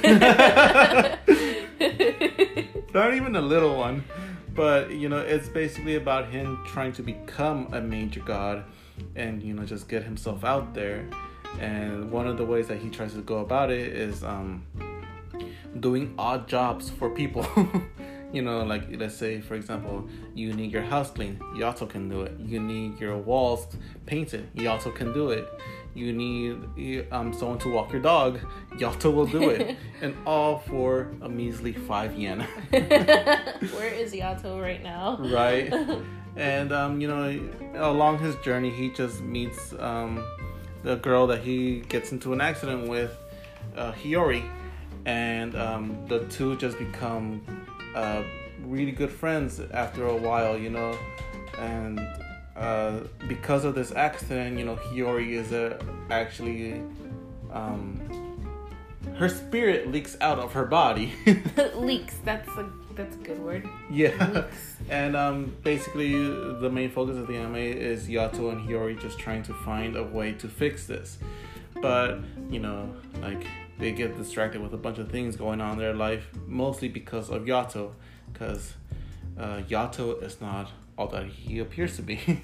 [2.94, 4.04] Not even a little one.
[4.54, 8.64] But you know, it's basically about him trying to become a major god
[9.16, 11.04] and you know just get himself out there.
[11.60, 14.64] And one of the ways that he tries to go about it is um
[15.80, 17.46] doing odd jobs for people.
[18.34, 22.22] you know, like let's say for example, you need your house cleaned, Yato can do
[22.22, 22.32] it.
[22.40, 23.66] You need your walls
[24.06, 25.48] painted, Yato can do it.
[25.94, 28.40] you need um, someone to walk your dog,
[28.72, 29.76] Yato will do it.
[30.02, 32.40] and all for a measly five yen.
[32.70, 35.18] Where is Yato right now?
[35.18, 35.72] Right.
[36.36, 37.40] And, um, you know,
[37.76, 40.26] along his journey, he just meets um,
[40.82, 43.16] the girl that he gets into an accident with,
[43.76, 44.44] uh, Hiyori.
[45.06, 47.40] And um, the two just become
[47.94, 48.22] uh,
[48.62, 50.96] really good friends after a while, you know.
[51.58, 52.00] And
[52.56, 55.78] uh, because of this accident, you know, Hiyori is a,
[56.10, 56.82] actually
[57.52, 58.00] um,
[59.16, 61.12] her spirit leaks out of her body.
[61.74, 62.16] Leaks.
[62.24, 63.68] That's a that's a good word.
[63.90, 64.76] yeah, Leaks.
[64.88, 69.42] and um, basically the main focus of the anime is Yato and Hiyori just trying
[69.44, 71.18] to find a way to fix this,
[71.80, 72.18] but
[72.50, 73.46] you know, like
[73.78, 77.30] they get distracted with a bunch of things going on in their life, mostly because
[77.30, 77.92] of Yato,
[78.32, 78.74] because
[79.38, 82.42] uh, Yato is not all that he appears to be.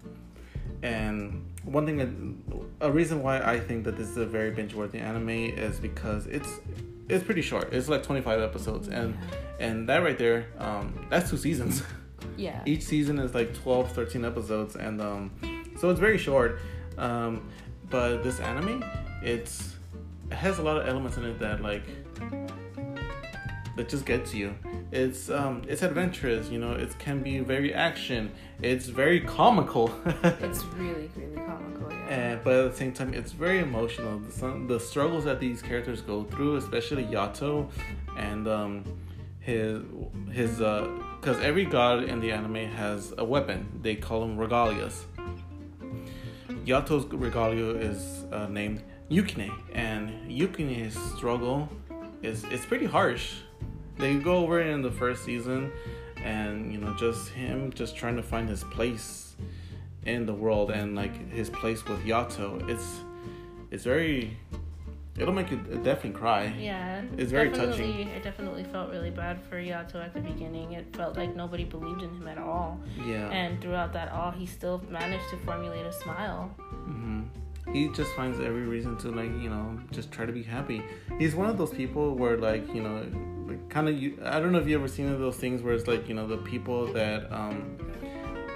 [0.82, 4.98] and one thing that, a reason why I think that this is a very binge-worthy
[4.98, 6.60] anime is because it's
[7.08, 7.72] it's pretty short.
[7.72, 9.16] It's like 25 episodes, and
[9.58, 11.82] and that right there, um, that's two seasons.
[12.36, 12.62] Yeah.
[12.66, 15.30] Each season is like 12, 13 episodes, and um,
[15.78, 16.60] so it's very short.
[16.96, 17.48] Um,
[17.90, 18.84] but this anime,
[19.22, 19.77] it's it
[20.32, 21.84] has a lot of elements in it that like
[23.78, 24.54] that just gets you.
[24.92, 26.72] It's um, it's adventurous, you know.
[26.72, 28.30] It can be very action.
[28.60, 29.90] It's very comical.
[30.24, 31.90] It's really really comical.
[31.90, 32.16] Yeah.
[32.16, 34.18] And, but at the same time, it's very emotional.
[34.18, 37.70] The, some, the struggles that these characters go through, especially Yato,
[38.16, 38.84] and um,
[39.40, 39.82] his
[40.32, 43.80] his because every god in the anime has a weapon.
[43.82, 45.04] They call them regalias.
[46.64, 51.68] Yato's regalia is uh, named Yukine, and Yukine's struggle
[52.22, 53.34] is it's pretty harsh.
[53.96, 55.72] They go over it in the first season,
[56.22, 59.36] and you know just him just trying to find his place
[60.04, 62.68] in the world and like his place with Yato.
[62.68, 63.00] It's
[63.70, 64.36] it's very
[65.18, 66.54] it'll make you definitely cry.
[66.58, 68.08] Yeah, It's very touching.
[68.14, 70.72] I definitely felt really bad for Yato at the beginning.
[70.74, 73.28] It felt like nobody believed in him at all, Yeah.
[73.30, 76.44] and throughout that all, he still managed to formulate a smile.
[76.86, 77.22] hmm
[77.72, 80.82] He just finds every reason to like you know just try to be happy.
[81.18, 83.06] He's one of those people where like you know
[83.46, 84.18] like kind of you.
[84.24, 86.38] I don't know if you ever seen those things where it's like you know the
[86.38, 87.76] people that um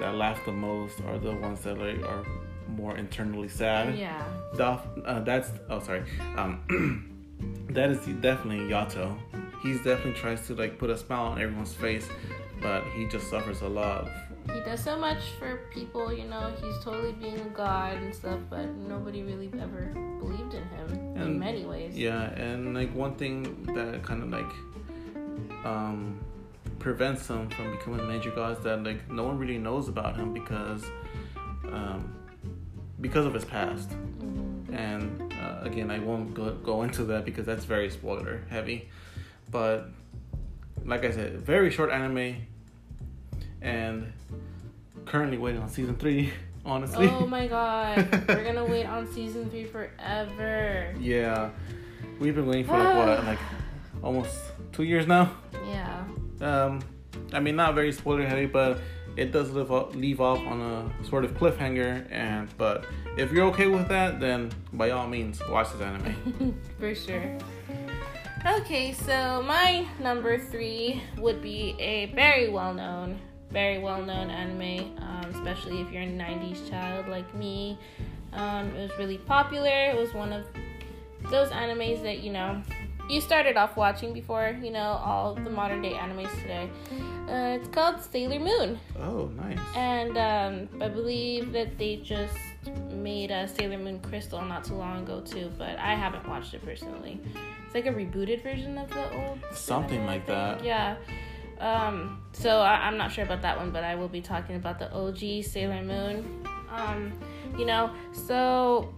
[0.00, 2.24] that laugh the most are the ones that like are
[2.68, 3.96] more internally sad.
[3.96, 4.24] Yeah,
[4.56, 6.04] Duff, uh, that's oh sorry.
[6.36, 7.12] Um,
[7.70, 9.16] that is definitely Yato.
[9.62, 12.08] He's definitely tries to like put a smile on everyone's face,
[12.60, 14.08] but he just suffers a lot.
[14.52, 16.12] He does so much for people.
[16.12, 20.64] You know, he's totally being a god and stuff, but nobody really ever believed in
[20.68, 21.96] him in many ways.
[21.96, 24.52] Yeah, and like one thing that kind of like
[25.64, 26.20] um
[26.78, 30.16] prevents him from becoming a major god is that like no one really knows about
[30.16, 30.84] him because
[31.72, 32.12] um
[33.00, 33.90] because of his past.
[33.90, 34.74] Mhm.
[34.74, 38.88] and uh, again i won't go, go into that because that's very spoiler heavy
[39.50, 39.90] but
[40.84, 42.36] like i said very short anime
[43.62, 44.12] and
[45.06, 46.32] currently waiting on season three
[46.64, 47.96] honestly Oh my god,
[48.28, 50.94] we're gonna wait on season three forever.
[51.00, 51.50] yeah
[52.20, 53.38] we've been waiting for like what like
[54.02, 54.36] almost
[54.72, 55.30] two years now
[55.66, 56.04] Yeah.
[56.40, 56.80] um
[57.32, 58.78] i mean not very spoiler heavy but
[59.16, 62.86] it does leave off, leave off on a sort of cliffhanger and but
[63.18, 67.38] if you're okay with that then by all means watch this anime For sure.
[68.44, 73.20] Okay, so my number three would be a very well known,
[73.52, 77.78] very well known anime, um, especially if you're a 90s child like me.
[78.32, 79.90] Um, it was really popular.
[79.90, 80.46] It was one of
[81.30, 82.62] those animes that, you know,
[83.08, 86.70] you started off watching before, you know, all the modern day animes today.
[87.28, 88.78] Uh, it's called Sailor Moon.
[89.00, 92.36] oh nice And um, I believe that they just
[92.90, 96.64] made a Sailor Moon Crystal not too long ago too, but I haven't watched it
[96.64, 97.20] personally.
[97.66, 99.38] It's like a rebooted version of the old.
[99.52, 100.64] Something like that.
[100.64, 100.96] Yeah.
[101.62, 104.80] Um, so I, I'm not sure about that one, but I will be talking about
[104.80, 106.44] the OG Sailor Moon.
[106.70, 107.12] Um,
[107.56, 108.92] you know, so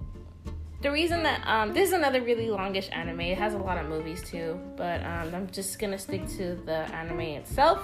[0.81, 3.21] the reason that um, this is another really longish anime.
[3.21, 6.79] It has a lot of movies too, but um, I'm just gonna stick to the
[6.95, 7.83] anime itself.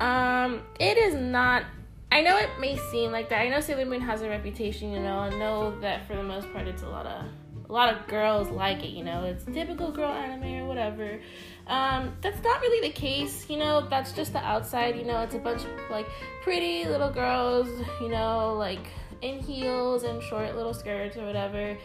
[0.00, 1.64] Um, it is not.
[2.12, 3.40] I know it may seem like that.
[3.40, 5.18] I know Sailor Moon has a reputation, you know.
[5.18, 7.24] I know that for the most part, it's a lot of
[7.68, 8.90] a lot of girls like it.
[8.90, 11.20] You know, it's typical girl anime or whatever.
[11.66, 13.86] Um, that's not really the case, you know.
[13.88, 15.20] That's just the outside, you know.
[15.20, 16.06] It's a bunch of like
[16.42, 17.68] pretty little girls,
[18.00, 18.86] you know, like
[19.22, 21.76] in heels and short little skirts or whatever.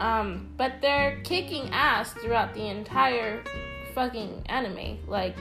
[0.00, 3.42] Um, but they're kicking ass throughout the entire
[3.94, 4.98] fucking anime.
[5.06, 5.36] Like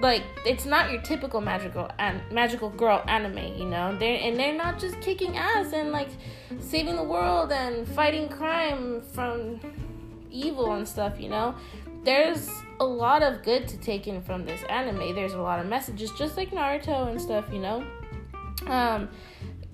[0.00, 3.96] like it's not your typical magical and magical girl anime, you know.
[3.96, 6.08] They're and they're not just kicking ass and like
[6.58, 9.60] saving the world and fighting crime from
[10.30, 11.54] evil and stuff, you know.
[12.04, 15.14] There's a lot of good to take in from this anime.
[15.14, 17.84] There's a lot of messages, just like Naruto and stuff, you know.
[18.66, 19.08] Um,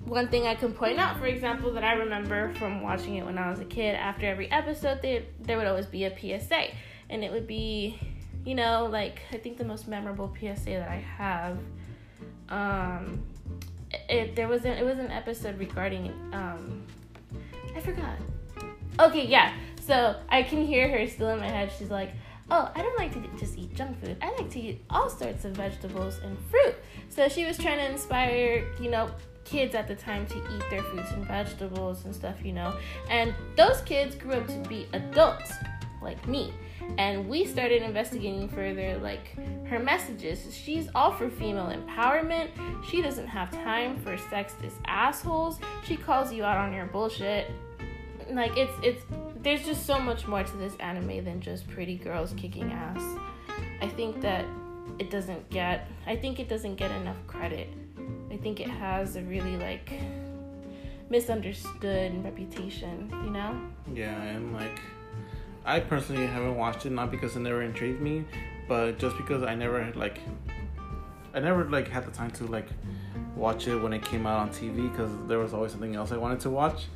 [0.05, 3.37] one thing I can point out, for example, that I remember from watching it when
[3.37, 6.67] I was a kid, after every episode, there there would always be a PSA,
[7.09, 7.99] and it would be,
[8.45, 11.57] you know, like I think the most memorable PSA that I have.
[12.49, 13.23] Um,
[13.91, 16.83] it there was an it was an episode regarding um,
[17.75, 18.17] I forgot.
[18.99, 19.53] Okay, yeah.
[19.89, 21.71] So I can hear her still in my head.
[21.75, 22.11] She's like,
[22.51, 24.17] "Oh, I don't like to just eat junk food.
[24.21, 26.75] I like to eat all sorts of vegetables and fruit."
[27.09, 29.09] So she was trying to inspire, you know,
[29.45, 32.77] kids at the time to eat their fruits and vegetables and stuff, you know.
[33.09, 35.53] And those kids grew up to be adults
[36.03, 36.53] like me.
[36.99, 40.55] And we started investigating further like her messages.
[40.55, 42.49] She's all for female empowerment.
[42.85, 45.59] She doesn't have time for sexist assholes.
[45.83, 47.49] She calls you out on your bullshit.
[48.29, 49.03] Like it's it's
[49.41, 53.01] there's just so much more to this anime than just pretty girls kicking ass.
[53.81, 54.45] I think that
[54.97, 57.69] it doesn't get I think it doesn't get enough credit.
[58.31, 59.93] I think it has a really like
[61.09, 63.59] misunderstood reputation, you know?
[63.93, 64.79] Yeah, and like
[65.65, 68.25] I personally haven't watched it not because it never intrigued me,
[68.67, 70.19] but just because I never had like
[71.33, 72.67] I never like had the time to like
[73.35, 76.17] watch it when it came out on TV because there was always something else I
[76.17, 76.87] wanted to watch.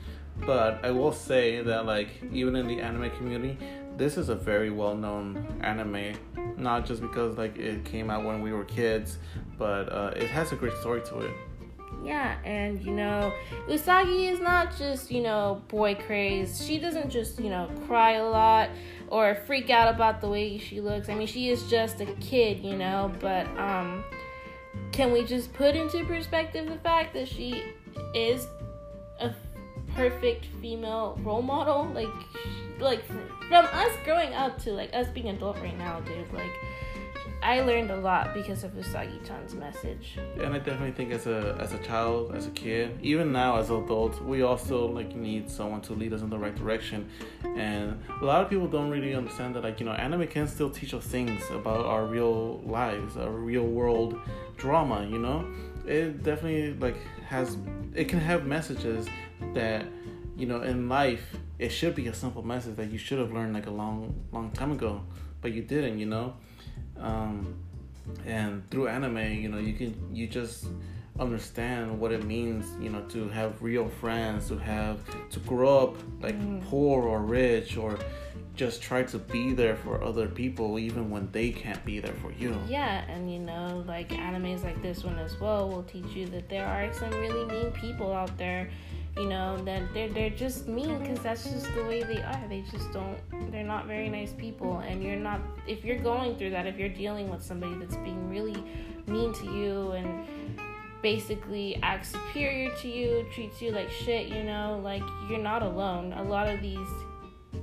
[0.46, 3.58] But I will say that like even in the anime community,
[3.98, 6.14] this is a very well known anime.
[6.58, 9.18] Not just because like it came out when we were kids,
[9.58, 11.34] but uh, it has a great story to it.
[12.04, 13.32] Yeah, and you know,
[13.68, 16.66] Usagi is not just, you know, boy craze.
[16.66, 18.70] She doesn't just, you know, cry a lot
[19.08, 21.08] or freak out about the way she looks.
[21.08, 24.04] I mean, she is just a kid, you know, but um
[24.92, 27.64] can we just put into perspective the fact that she
[28.14, 28.48] is
[29.20, 29.32] a
[29.96, 31.92] perfect female role model?
[31.94, 32.10] Like
[32.80, 36.52] like from us growing up to like us being adult right now, dude, like
[37.44, 40.18] I learned a lot because of Usagi-chan's message.
[40.40, 43.70] And I definitely think as a as a child, as a kid, even now as
[43.70, 47.10] adults, we also like need someone to lead us in the right direction.
[47.44, 50.70] And a lot of people don't really understand that like, you know, anime can still
[50.70, 54.18] teach us things about our real lives, our real world
[54.56, 55.46] drama, you know?
[55.86, 57.58] It definitely like has
[57.94, 59.06] it can have messages
[59.54, 59.86] that
[60.36, 63.54] you know in life it should be a simple message that you should have learned
[63.54, 65.02] like a long long time ago
[65.42, 66.34] but you didn't you know
[66.98, 67.56] um,
[68.26, 70.66] and through anime you know you can you just
[71.20, 75.96] understand what it means you know to have real friends to have to grow up
[76.22, 76.64] like mm.
[76.66, 78.00] poor or rich or
[78.56, 82.32] just try to be there for other people even when they can't be there for
[82.32, 86.26] you yeah and you know like animes like this one as well will teach you
[86.26, 88.70] that there are some really mean people out there
[89.18, 92.44] you know that they're they're just mean because that's just the way they are.
[92.50, 93.18] They just don't
[93.52, 94.80] they're not very nice people.
[94.80, 98.30] And you're not if you're going through that if you're dealing with somebody that's being
[98.30, 98.64] really
[99.06, 100.26] mean to you and
[101.02, 106.14] basically acts superior to you treats you like shit you know like you're not alone.
[106.14, 106.90] A lot of these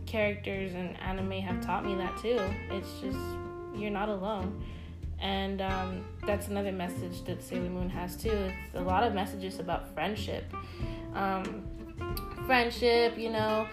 [0.06, 2.38] characters in anime have taught me that too.
[2.70, 3.18] It's just
[3.74, 4.62] you're not alone.
[5.20, 8.30] And um, that's another message that Sailor Moon has too.
[8.66, 10.44] It's a lot of messages about friendship
[11.14, 11.64] um,
[12.46, 13.66] friendship, you know.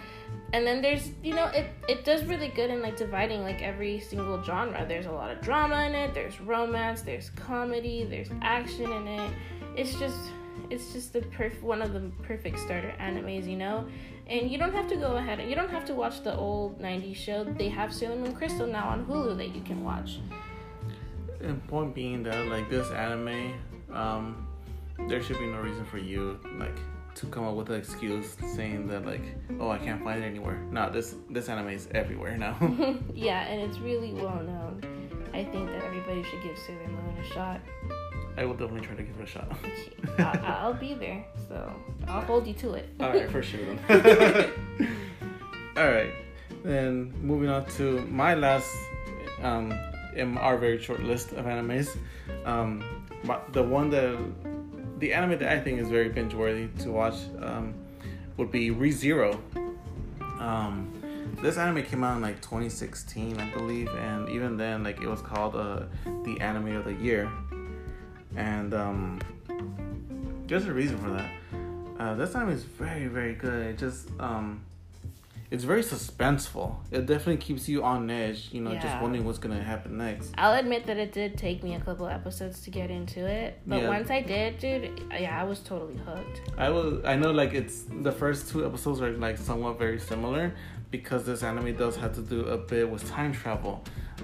[0.54, 4.00] And then there's, you know, it, it does really good in like dividing like every
[4.00, 4.86] single genre.
[4.88, 9.32] There's a lot of drama in it, there's romance, there's comedy, there's action in it.
[9.76, 10.18] It's just
[10.70, 13.88] it's just the perf- one of the perfect starter animes, you know.
[14.28, 15.42] And you don't have to go ahead.
[15.48, 17.44] You don't have to watch the old '90s show.
[17.44, 20.20] They have Sailor Moon Crystal now on Hulu that you can watch.
[21.42, 23.54] And point being that like this anime,
[23.94, 24.48] um,
[25.08, 26.78] there should be no reason for you like
[27.18, 29.24] to come up with an excuse saying that like,
[29.60, 30.60] oh, I can't find it anywhere.
[30.72, 32.56] No, this this anime is everywhere now.
[33.14, 34.82] yeah, and it's really well known.
[35.34, 37.60] I think that everybody should give Sailor Moon a shot.
[38.38, 39.52] I will definitely try to give it a shot.
[40.20, 41.74] I'll, I'll, be there, so
[42.08, 42.90] I'll hold you to it.
[43.00, 43.62] All right, for sure.
[43.88, 44.54] Then.
[45.76, 46.14] All right,
[46.64, 48.72] then moving on to my last,
[49.42, 49.74] um,
[50.16, 51.98] in our very short list of animes,
[52.46, 52.84] um,
[53.54, 54.18] the one that
[54.98, 57.74] the anime that I think is very binge worthy to watch um,
[58.38, 59.40] would be ReZero.
[60.40, 60.94] Um,
[61.42, 65.22] this anime came out in like 2016, I believe, and even then, like it was
[65.22, 65.84] called uh,
[66.24, 67.30] the anime of the year.
[68.36, 69.20] And um,
[70.48, 71.30] there's a reason for that.
[72.00, 73.68] Uh, this anime is very, very good.
[73.68, 74.62] It just um,
[75.50, 76.76] it's very suspenseful.
[76.92, 80.34] It definitely keeps you on edge, you know, just wondering what's gonna happen next.
[80.38, 83.82] I'll admit that it did take me a couple episodes to get into it, but
[83.82, 83.90] Yeah.
[83.90, 86.42] once I did, dude, yeah, I was totally hooked.
[86.58, 90.54] I was I know like it's the first two episodes are like somewhat very similar
[90.92, 93.84] because this anime does have to do a bit with time travel.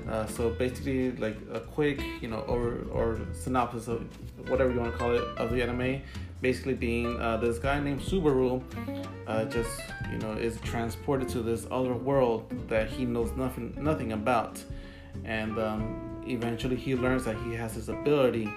[0.09, 4.01] Uh, so basically, like a quick, you know, or or synopsis of
[4.49, 6.01] whatever you want to call it of the anime,
[6.43, 8.61] basically being uh, this guy named Subaru,
[9.25, 9.79] uh, just
[10.11, 14.61] you know, is transported to this other world that he knows nothing nothing about,
[15.23, 18.47] and um, eventually he learns that he has this ability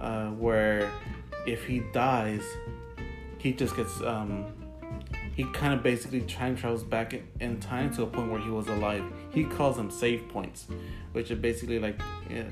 [0.00, 0.90] uh, where
[1.46, 2.42] if he dies,
[3.38, 4.52] he just gets um,
[5.34, 8.66] he kind of basically time travels back in- time to a point where he was
[8.66, 9.04] alive.
[9.30, 10.66] He calls them save points,
[11.12, 11.98] which are basically like
[12.30, 12.44] eh,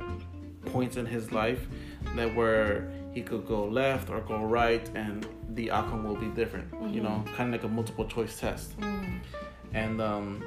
[0.66, 1.66] points in his life
[2.14, 6.72] that where he could go left or go right, and the outcome will be different.
[6.92, 8.74] You know, kind of like a multiple choice test.
[9.72, 10.42] And um,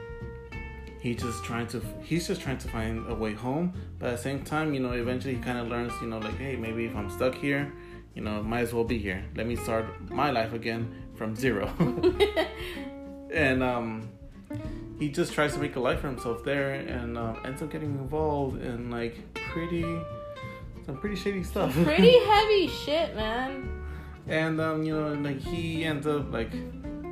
[0.99, 4.22] he's just trying to he's just trying to find a way home, but at the
[4.22, 6.95] same time, you know, eventually he kind of learns, you know, like hey, maybe if
[6.95, 7.72] I'm stuck here,
[8.16, 9.24] you know, might as well be here.
[9.36, 11.68] Let me start my life again from zero.
[13.34, 14.09] and um,
[14.97, 17.91] he just tries to make a life for himself there, and um, ends up getting
[17.91, 19.86] involved in like pretty
[20.86, 21.73] some pretty shady stuff.
[21.84, 23.69] Pretty heavy shit, man.
[24.27, 26.51] and um, you know, like he ends up like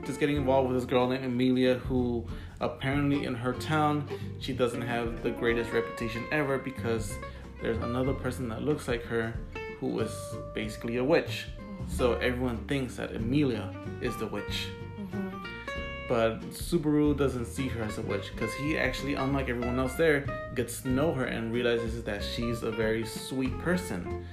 [0.05, 2.25] just getting involved with this girl named Emilia, who
[2.59, 4.07] apparently in her town
[4.39, 7.13] she doesn't have the greatest reputation ever because
[7.61, 9.33] there's another person that looks like her
[9.79, 10.11] who is
[10.53, 11.47] basically a witch.
[11.87, 14.67] So everyone thinks that Emilia is the witch.
[16.11, 20.25] But Subaru doesn't see her as a witch because he actually, unlike everyone else there,
[20.55, 24.25] gets to know her and realizes that she's a very sweet person.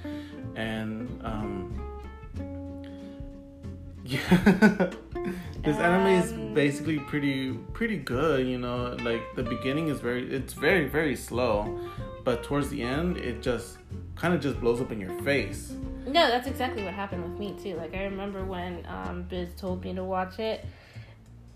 [0.57, 1.81] And um,
[4.03, 4.89] yeah,
[5.63, 8.45] this anime is Um, basically pretty pretty good.
[8.45, 11.79] You know, like the beginning is very it's very very slow,
[12.25, 13.77] but towards the end it just
[14.17, 15.71] kind of just blows up in your face.
[16.05, 17.77] No, that's exactly what happened with me too.
[17.77, 20.65] Like I remember when um, Biz told me to watch it.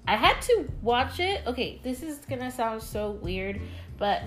[0.07, 1.41] I had to watch it.
[1.47, 3.61] Okay, this is gonna sound so weird,
[3.97, 4.21] but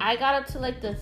[0.00, 0.98] I got up to like the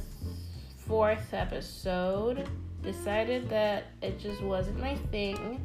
[0.87, 2.49] fourth episode,
[2.83, 5.65] decided that it just wasn't my thing,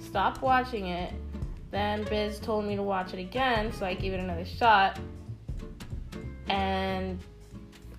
[0.00, 1.12] stopped watching it.
[1.70, 4.98] Then Biz told me to watch it again, so I gave it another shot,
[6.48, 7.18] and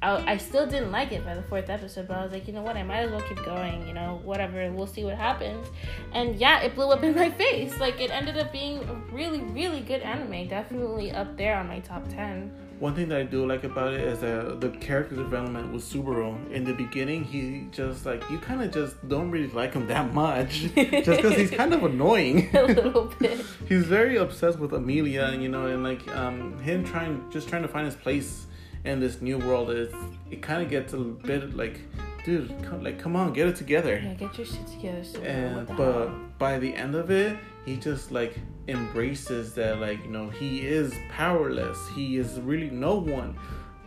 [0.01, 2.53] I, I still didn't like it by the fourth episode, but I was like, you
[2.53, 5.67] know what, I might as well keep going, you know, whatever, we'll see what happens.
[6.13, 7.77] And yeah, it blew up in my face.
[7.79, 10.47] Like, it ended up being a really, really good anime.
[10.47, 12.51] Definitely up there on my top 10.
[12.79, 16.51] One thing that I do like about it is that the character development with Subaru.
[16.51, 20.13] In the beginning, he just like you kind of just don't really like him that
[20.13, 22.49] much, just because he's kind of annoying.
[22.53, 23.45] a little bit.
[23.69, 27.61] he's very obsessed with Emilia, and you know, and like um, him trying just trying
[27.61, 28.45] to find his place
[28.85, 29.71] in this new world.
[29.71, 29.93] Is
[30.31, 31.81] it kind of gets a bit like,
[32.23, 34.01] dude, come, like come on, get it together.
[34.03, 35.03] Yeah, get your shit together.
[35.03, 40.11] So And but by the end of it, he just like embraces that like you
[40.11, 41.77] know he is powerless.
[41.89, 43.37] He is really no one.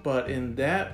[0.03, 0.93] But in that,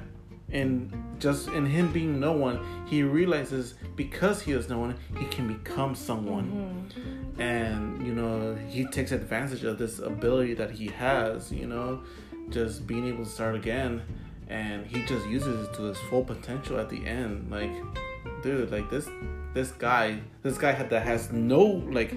[0.51, 5.27] and just in him being no one, he realizes because he is no one, he
[5.27, 6.91] can become someone.
[6.95, 7.41] Mm-hmm.
[7.41, 11.53] And you know he takes advantage of this ability that he has.
[11.53, 12.03] You know,
[12.51, 14.03] just being able to start again.
[14.49, 17.51] And he just uses it to his full potential at the end.
[17.51, 17.73] Like,
[18.43, 19.09] dude, like this
[19.55, 22.15] this guy this guy that has no like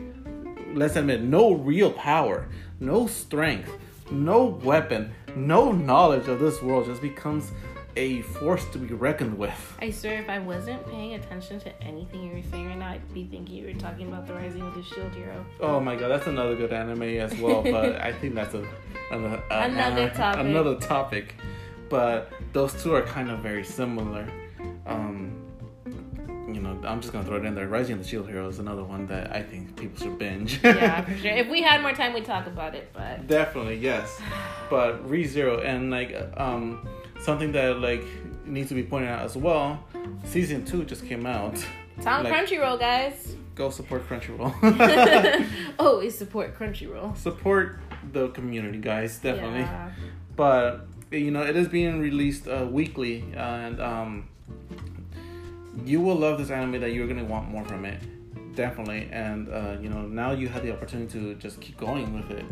[0.74, 2.50] let's admit no real power
[2.80, 3.72] no strength
[4.12, 7.52] no weapon no knowledge of this world just becomes
[7.98, 12.24] a force to be reckoned with I swear, if I wasn't paying attention to anything
[12.24, 14.74] you were saying right now, I'd be thinking you were talking about the Rising of
[14.76, 15.46] the Shield Hero.
[15.60, 18.64] oh my god that's another good anime as well but i think that's a,
[19.12, 20.42] another, uh, Another topic.
[20.46, 21.36] another topic
[21.90, 24.28] but those two are kind of very similar
[24.86, 25.34] um
[26.54, 28.60] you know i'm just gonna throw it in there rising of the shield hero is
[28.60, 31.32] another one that i think people should binge Yeah, for sure.
[31.32, 34.20] If we had more time, we'd talk about it, but Definitely, yes.
[34.70, 36.88] But ReZero and like um
[37.22, 38.04] something that like
[38.46, 39.84] needs to be pointed out as well,
[40.26, 41.54] season two just came out.
[41.98, 43.36] it's on Like- Crunchyroll, guys.
[43.56, 44.54] Go support Crunchyroll.
[45.80, 47.18] Always support Crunchyroll.
[47.18, 47.80] support
[48.14, 49.62] the community, guys, definitely.
[49.62, 49.92] Yeah.
[50.36, 54.28] But you know, it is being released uh, weekly and um
[55.86, 58.00] you will love this anime that you're gonna want more from it.
[58.56, 59.10] Definitely.
[59.12, 62.46] And uh, you know, now you have the opportunity to just keep going with it.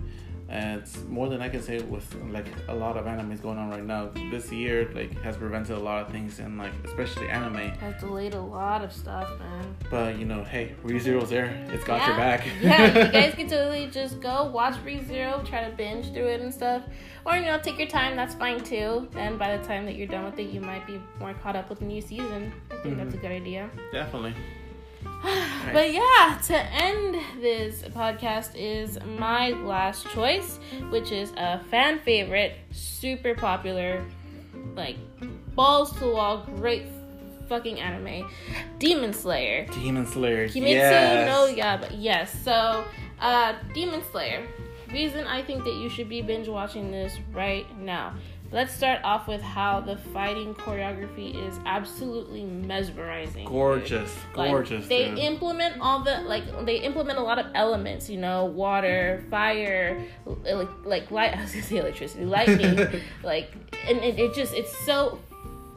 [0.48, 3.70] And it's more than I can say with like a lot of animes going on
[3.70, 4.12] right now.
[4.30, 7.56] This year like has prevented a lot of things and like especially anime.
[7.56, 9.76] Has delayed a lot of stuff, man.
[9.90, 11.48] But you know, hey, ReZero's there.
[11.72, 12.08] It's got yeah.
[12.08, 12.48] your back.
[12.62, 16.54] yeah, you guys can totally just go watch ReZero, try to binge through it and
[16.54, 16.84] stuff.
[17.26, 19.08] Or, you know, take your time, that's fine too.
[19.16, 21.70] And by the time that you're done with it, you might be more caught up
[21.70, 22.54] with the new season.
[22.70, 23.04] I think mm-hmm.
[23.04, 23.70] that's a good idea.
[23.92, 24.36] Definitely.
[25.74, 30.60] But yeah, to end this podcast is my last choice,
[30.90, 34.04] which is a fan favorite, super popular,
[34.76, 34.98] like
[35.56, 36.86] balls to the wall, great
[37.48, 38.30] fucking anime,
[38.80, 39.66] Demon Slayer.
[39.68, 40.48] Demon Slayer.
[40.48, 41.28] Kimetsu yes.
[41.28, 41.90] no Yaiba.
[41.98, 42.44] Yes.
[42.44, 42.86] So,
[43.20, 44.46] uh, Demon Slayer.
[44.92, 48.14] Reason I think that you should be binge watching this right now.
[48.56, 53.46] Let's start off with how the fighting choreography is absolutely mesmerizing.
[53.46, 54.88] Gorgeous, like, gorgeous.
[54.88, 55.20] They dude.
[55.20, 60.70] implement all the like they implement a lot of elements, you know, water, fire, like
[60.86, 61.34] like light.
[61.38, 62.78] I was gonna say electricity, lightning,
[63.24, 63.52] like,
[63.90, 65.20] and it, it just it's so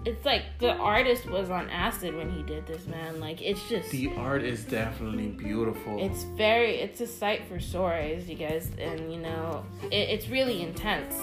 [0.05, 3.19] it's like the artist was on acid when he did this, man.
[3.19, 5.99] Like it's just the art is definitely beautiful.
[5.99, 10.29] It's very it's a sight for sore eyes, you guys, and you know it, it's
[10.29, 11.21] really intense.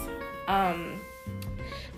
[0.49, 0.99] Um,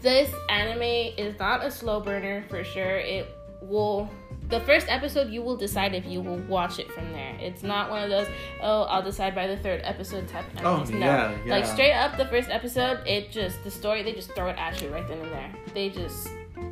[0.02, 0.82] this anime
[1.18, 2.98] is not a slow burner for sure.
[2.98, 3.28] It
[3.62, 4.10] will
[4.50, 7.36] the first episode you will decide if you will watch it from there.
[7.40, 8.28] It's not one of those
[8.62, 10.46] oh I'll decide by the third episode type.
[10.58, 10.90] Oh, animes.
[10.90, 11.52] Oh no, yeah, yeah.
[11.52, 14.82] like straight up the first episode, it just the story they just throw it at
[14.82, 15.54] you right then and there.
[15.74, 16.30] They just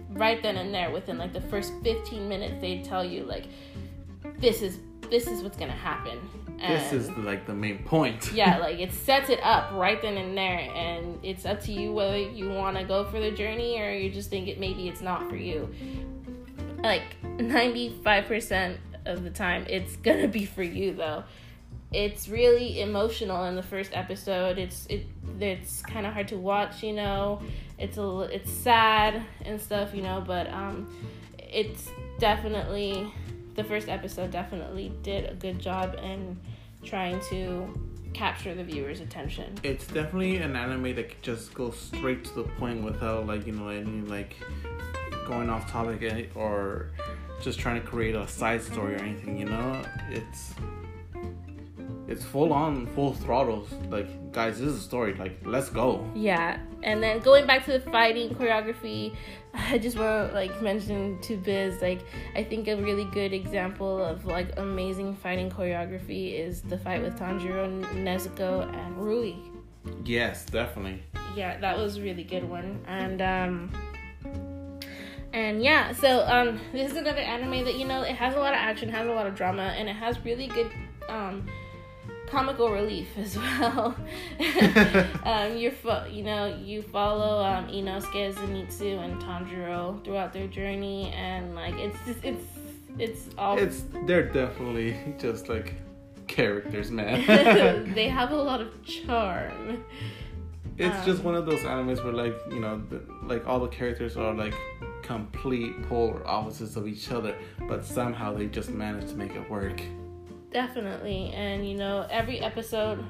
[0.09, 3.45] right then and there within like the first 15 minutes they tell you like
[4.39, 6.19] this is this is what's gonna happen
[6.59, 8.31] and this is like the main point.
[8.33, 11.93] Yeah like it sets it up right then and there and it's up to you
[11.93, 15.01] whether you want to go for the journey or you just think it maybe it's
[15.01, 15.73] not for you.
[16.83, 21.23] Like 95% of the time it's gonna be for you though.
[21.91, 24.57] It's really emotional in the first episode.
[24.57, 25.05] It's it
[25.39, 27.41] it's kind of hard to watch you know.
[27.77, 30.87] It's a it's sad and stuff, you know, but um,
[31.37, 31.89] it's
[32.19, 33.11] definitely
[33.55, 36.39] the first episode definitely did a good job in
[36.83, 37.67] trying to
[38.13, 39.55] capture the viewer's attention.
[39.63, 43.69] It's definitely an anime that just goes straight to the point without like you know
[43.69, 44.35] any like
[45.27, 46.91] going off topic or
[47.41, 49.37] just trying to create a side story or anything.
[49.37, 50.53] You know, it's
[52.07, 56.59] it's full on full throttles like guys this is a story like let's go yeah
[56.83, 59.15] and then going back to the fighting choreography
[59.71, 62.01] i just want to like mention to biz like
[62.35, 67.17] i think a really good example of like amazing fighting choreography is the fight with
[67.17, 69.33] tanjiro nezuko and rui.
[70.03, 71.03] Yes definitely.
[71.35, 72.83] Yeah that was a really good one.
[72.87, 73.71] And um
[75.33, 78.53] and yeah so um this is another anime that you know it has a lot
[78.53, 80.71] of action has a lot of drama and it has really good
[81.09, 81.45] um
[82.27, 83.95] comical relief as well.
[85.23, 91.11] um, you're fo- you know you follow um, Inosuke, Zenitsu, and Tanjiro throughout their journey,
[91.15, 92.45] and like it's just, it's
[92.97, 95.75] it's all it's they're definitely just like
[96.27, 97.93] characters, man.
[97.93, 99.83] they have a lot of charm.
[100.77, 103.67] It's um, just one of those animes where like you know the, like all the
[103.67, 104.55] characters are like
[105.01, 107.35] complete polar opposites of each other,
[107.67, 109.81] but somehow they just manage to make it work.
[110.55, 111.33] Definitely.
[111.33, 113.03] And you know, every episode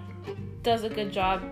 [0.64, 1.44] does a good job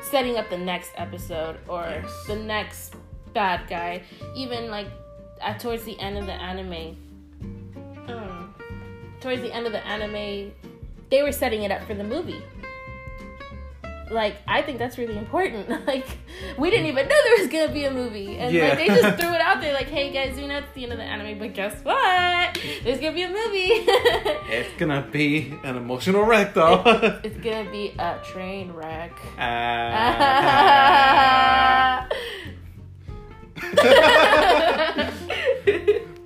[0.00, 2.24] setting up the next episode or yes.
[2.28, 2.94] the next
[3.34, 4.04] bad guy.
[4.36, 4.86] Even like
[5.40, 6.96] at, towards the end of the anime,
[8.06, 8.54] um,
[9.18, 10.52] towards the end of the anime,
[11.10, 12.44] they were setting it up for the movie
[14.10, 15.68] like I think that's really important.
[15.90, 16.06] Like
[16.58, 18.68] we didn't even know there was gonna be a movie, and yeah.
[18.68, 20.92] like they just threw it out there, like, "Hey guys, you know it's the end
[20.92, 22.58] of the anime, but guess what?
[22.84, 23.70] There's gonna be a movie.
[24.52, 26.82] it's gonna be an emotional wreck, though.
[26.84, 29.46] It's, it's gonna be a train wreck." Uh,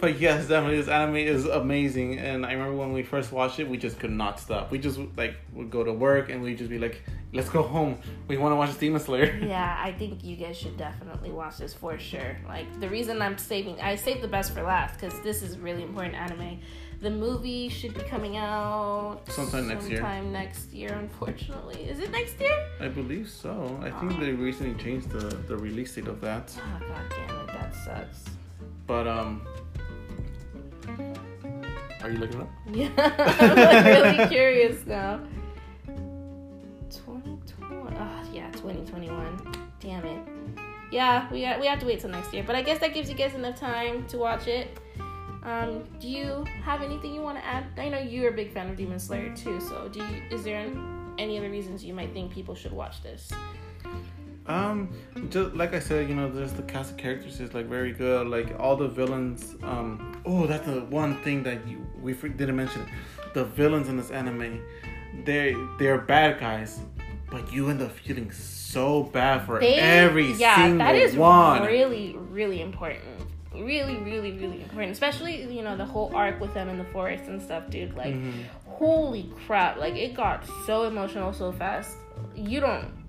[0.05, 3.67] but yes, definitely, this anime is amazing, and I remember when we first watched it,
[3.67, 4.71] we just could not stop.
[4.71, 7.03] We just like would go to work, and we'd just be like,
[7.33, 7.99] let's go home.
[8.29, 9.35] We want to watch Demon Slayer.
[9.55, 12.37] Yeah, I think you guys should definitely watch this for sure.
[12.47, 15.83] Like the reason I'm saving, I saved the best for last because this is really
[15.83, 16.61] important anime.
[17.01, 19.99] The movie should be coming out sometime next year.
[19.99, 21.85] Sometime next year, unfortunately.
[21.85, 22.57] Is it next year?
[22.79, 23.79] I believe so.
[23.83, 26.55] I think they recently changed the the release date of that.
[26.59, 28.25] Oh god damn it, that sucks.
[28.87, 29.41] But um.
[32.05, 32.51] Are you looking up?
[32.71, 35.21] Yeah, I'm like really curious now.
[36.91, 37.97] 2020.
[37.99, 39.57] Oh, yeah, 2021.
[39.81, 40.29] Damn it.
[40.93, 42.45] Yeah, we we have to wait till next year.
[42.47, 44.79] But I guess that gives you guys enough time to watch it.
[45.45, 47.65] Um, do you have anything you want to add?
[47.79, 49.59] I know you're a big fan of Demon Slayer too.
[49.59, 50.23] So, do you?
[50.31, 50.71] Is there
[51.17, 53.33] any other reasons you might think people should watch this?
[54.47, 54.90] Um,
[55.30, 58.26] just like I said, you know, there's the cast of characters is like very good.
[58.26, 59.55] Like all the villains.
[59.62, 62.86] Um, oh, that's the one thing that you we didn't mention.
[63.32, 64.62] The villains in this anime,
[65.24, 66.80] they they're bad guys,
[67.30, 71.62] but you end up feeling so bad for they, every yeah, single that is one.
[71.62, 73.05] Really, really important.
[73.55, 74.92] Really, really, really important.
[74.92, 77.97] Especially you know the whole arc with them in the forest and stuff, dude.
[77.97, 78.42] Like, mm-hmm.
[78.66, 79.78] holy crap!
[79.78, 81.97] Like it got so emotional so fast.
[82.34, 83.04] You don't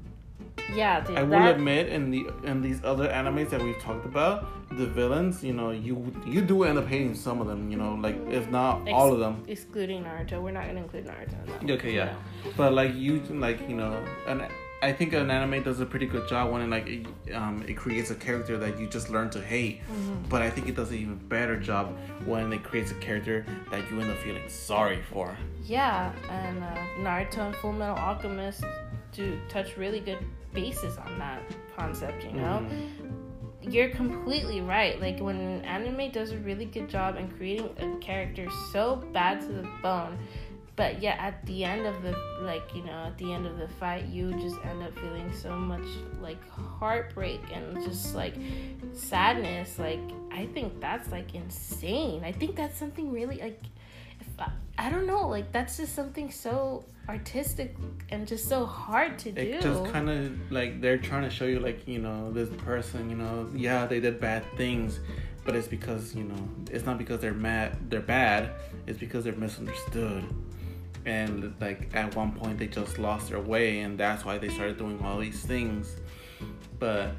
[0.74, 1.56] yeah, dude, I will that...
[1.56, 4.46] admit in the in these other animes that we've talked about,
[4.78, 7.96] the villains, you know, you you do end up hating some of them, you know,
[7.96, 9.44] like if not Ex- all of them.
[9.48, 11.62] Excluding Naruto, we're not gonna include Naruto.
[11.62, 12.16] In okay, yeah,
[12.58, 14.48] but like you like you know, and
[14.82, 17.76] I think an anime does a pretty good job when it like it, um, it
[17.76, 19.82] creates a character that you just learn to hate.
[19.82, 20.30] Mm-hmm.
[20.30, 23.90] But I think it does an even better job when it creates a character that
[23.90, 25.36] you end up feeling sorry for.
[25.64, 28.64] Yeah, and uh, Naruto and Full Metal Alchemist
[29.12, 30.20] do touch really good
[30.54, 31.42] bases on that
[31.76, 32.66] concept, you know?
[32.70, 33.72] Mm-hmm.
[33.72, 35.02] You're completely right.
[35.02, 39.42] Like when an anime does a really good job in creating a character so bad
[39.42, 40.20] to the bone,
[40.76, 43.68] but yeah at the end of the like you know at the end of the
[43.68, 45.86] fight you just end up feeling so much
[46.22, 48.36] like heartbreak and just like
[48.94, 50.02] sadness like
[50.32, 53.62] i think that's like insane i think that's something really like
[54.40, 57.76] I, I don't know like that's just something so artistic
[58.10, 59.42] and just so hard to do.
[59.42, 63.10] It just kind of like they're trying to show you like you know this person
[63.10, 65.00] you know yeah they did bad things,
[65.44, 68.52] but it's because you know it's not because they're mad they're bad.
[68.88, 70.24] It's because they're misunderstood,
[71.06, 74.78] and like at one point they just lost their way and that's why they started
[74.78, 75.98] doing all these things.
[76.80, 77.12] But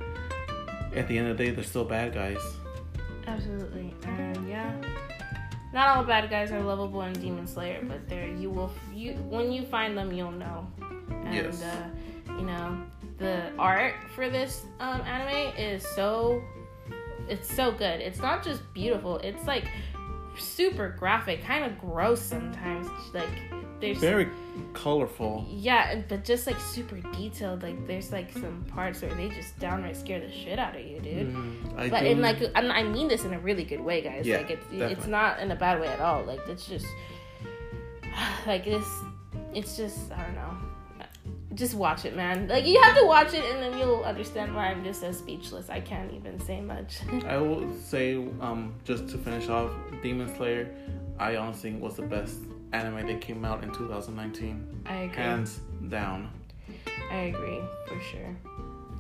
[0.95, 2.41] at the end of the day, they're still bad guys.
[3.27, 4.73] Absolutely, and yeah
[5.77, 9.53] not all bad guys are lovable in Demon Slayer, but there you will you when
[9.53, 10.67] you find them you'll know.
[11.27, 11.63] And yes.
[11.63, 11.89] uh,
[12.31, 12.81] you know,
[13.19, 16.43] the art for this um, anime is so
[17.29, 18.01] it's so good.
[18.01, 19.69] It's not just beautiful, it's like
[20.39, 22.89] super graphic, kind of gross sometimes.
[23.13, 23.29] Like
[23.81, 24.29] there's very
[24.73, 25.47] colorful.
[25.49, 27.63] Yeah, but just like super detailed.
[27.63, 31.01] Like there's like some parts where they just downright scare the shit out of you,
[31.01, 31.35] dude.
[31.35, 34.27] Mm, but in like I mean this in a really good way, guys.
[34.27, 34.93] Yeah, like it's definitely.
[34.93, 36.25] it's not in a bad way at all.
[36.25, 36.87] Like it's just
[38.47, 38.87] like this.
[39.55, 40.57] It's just I don't know.
[41.57, 42.47] Just watch it, man.
[42.49, 45.69] Like you have to watch it, and then you'll understand why I'm just so speechless.
[45.69, 46.99] I can't even say much.
[47.27, 50.71] I will say, um, just to finish off, Demon Slayer.
[51.19, 52.39] I honestly was the best
[52.73, 54.83] anime that came out in 2019.
[54.87, 55.17] I agree.
[55.17, 56.31] Hands down.
[57.11, 58.37] I agree for sure.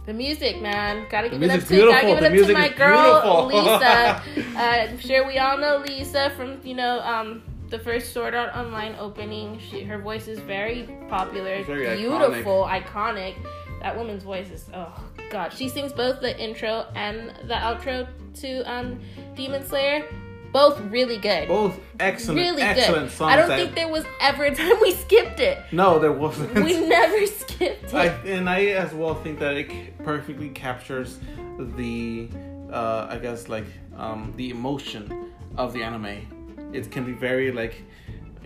[0.06, 3.46] The music, man, gotta give it up to gotta give it up to my girl
[3.46, 4.22] Lisa.
[4.56, 8.54] uh, I'm sure we all know Lisa from you know um, the first Sword Art
[8.54, 9.58] Online opening.
[9.58, 13.34] She her voice is very popular, very beautiful, iconic.
[13.34, 13.36] iconic.
[13.82, 14.92] That woman's voice is oh
[15.30, 15.52] god.
[15.52, 18.08] She sings both the intro and the outro
[18.40, 19.00] to um,
[19.34, 20.04] Demon Slayer
[20.52, 21.48] both really good.
[21.48, 23.16] Both excellent, really excellent good.
[23.16, 23.32] songs.
[23.32, 25.58] I don't think there was ever a time we skipped it.
[25.70, 26.54] No, there wasn't.
[26.54, 27.94] We never skipped it.
[27.94, 31.18] I, and I as well think that it perfectly captures
[31.58, 32.28] the,
[32.72, 33.66] uh, I guess like
[33.98, 36.35] um, the emotion of the anime.
[36.76, 37.82] It can be very like,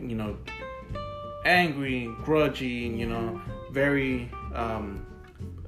[0.00, 0.36] you know,
[1.44, 4.30] angry, grudgy, and you know, very.
[4.54, 5.06] Um,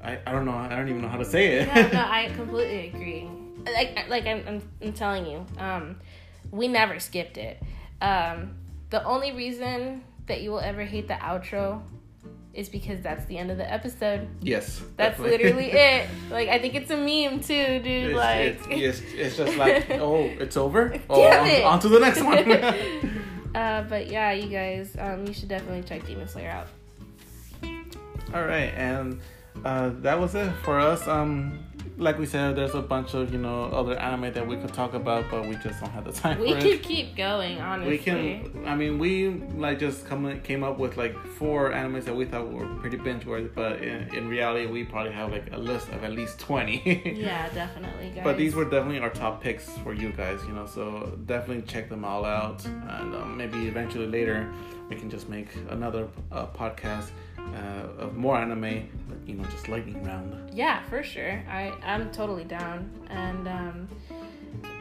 [0.02, 0.52] I, I don't know.
[0.52, 1.74] I don't even know how to say it.
[1.74, 3.28] no, no, I completely agree.
[3.64, 5.46] Like like I'm, I'm, I'm telling you.
[5.58, 5.96] Um,
[6.50, 7.62] we never skipped it.
[8.00, 8.56] Um,
[8.90, 11.82] the only reason that you will ever hate the outro
[12.54, 14.28] is because that's the end of the episode.
[14.40, 15.30] Yes, that's definitely.
[15.30, 16.08] literally it.
[16.30, 18.10] Like I think it's a meme too, dude.
[18.10, 20.88] It's, like it's, it's, it's just like oh, it's over.
[20.90, 21.64] Damn oh, it.
[21.64, 22.52] On, on to the next one.
[23.54, 26.66] uh, but yeah, you guys, um, you should definitely check Demon Slayer out.
[28.34, 29.20] All right, and
[29.64, 31.06] uh, that was it for us.
[31.06, 31.58] Um,
[32.02, 34.94] like we said, there's a bunch of you know other anime that we could talk
[34.94, 36.38] about, but we just don't have the time.
[36.40, 37.92] We could keep going, honestly.
[37.92, 38.66] We can.
[38.66, 42.50] I mean, we like just come came up with like four animes that we thought
[42.50, 46.04] were pretty binge worthy, but in, in reality, we probably have like a list of
[46.04, 46.82] at least twenty.
[47.16, 48.24] yeah, definitely, guys.
[48.24, 50.66] But these were definitely our top picks for you guys, you know.
[50.66, 54.52] So definitely check them all out, and um, maybe eventually later
[54.88, 57.10] we can just make another uh, podcast
[57.54, 60.54] uh, of more anime, but you know, just lightning round.
[60.54, 61.42] Yeah, for sure.
[61.48, 63.88] I I'm totally down, and um,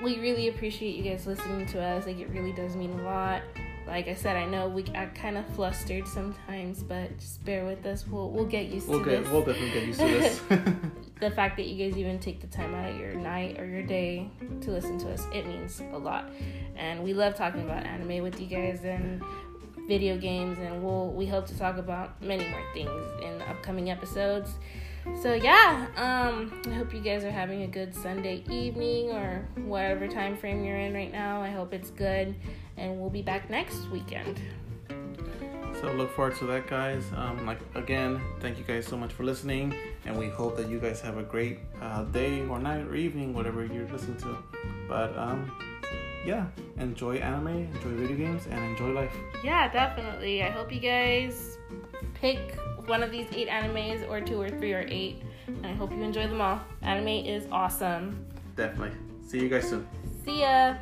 [0.04, 2.06] we really appreciate you guys listening to us.
[2.06, 3.42] Like it really does mean a lot.
[3.88, 7.86] Like I said, I know we are kind of flustered sometimes, but just bear with
[7.86, 8.08] us.
[8.08, 9.32] We'll we'll get used we'll to get, this.
[9.32, 10.42] We'll definitely get used to this.
[11.20, 13.84] the fact that you guys even take the time out of your night or your
[13.84, 14.30] day
[14.62, 16.32] to listen to us, it means a lot.
[16.76, 19.22] And we love talking about anime with you guys and
[19.92, 23.92] video games, and we'll we hope to talk about many more things in the upcoming
[23.92, 24.52] episodes.
[25.22, 30.08] So yeah, um, I hope you guys are having a good Sunday evening or whatever
[30.08, 31.42] time frame you're in right now.
[31.42, 32.34] I hope it's good,
[32.78, 34.40] and we'll be back next weekend.
[35.82, 37.04] So look forward to that, guys.
[37.18, 39.76] Um, like again, thank you guys so much for listening,
[40.06, 43.34] and we hope that you guys have a great uh, day or night or evening,
[43.34, 44.38] whatever you're listening to.
[44.88, 45.52] But um,
[46.26, 46.48] yeah,
[46.78, 49.16] enjoy anime, enjoy video games, and enjoy life.
[49.44, 50.44] Yeah, definitely.
[50.44, 51.58] I hope you guys
[52.14, 55.22] pick one of these eight animes, or two, or three, or eight.
[55.48, 56.62] And I hope you enjoy them all.
[56.82, 58.26] Anime is awesome.
[58.56, 58.98] Definitely.
[59.28, 59.88] See you guys soon.
[60.24, 60.76] See ya.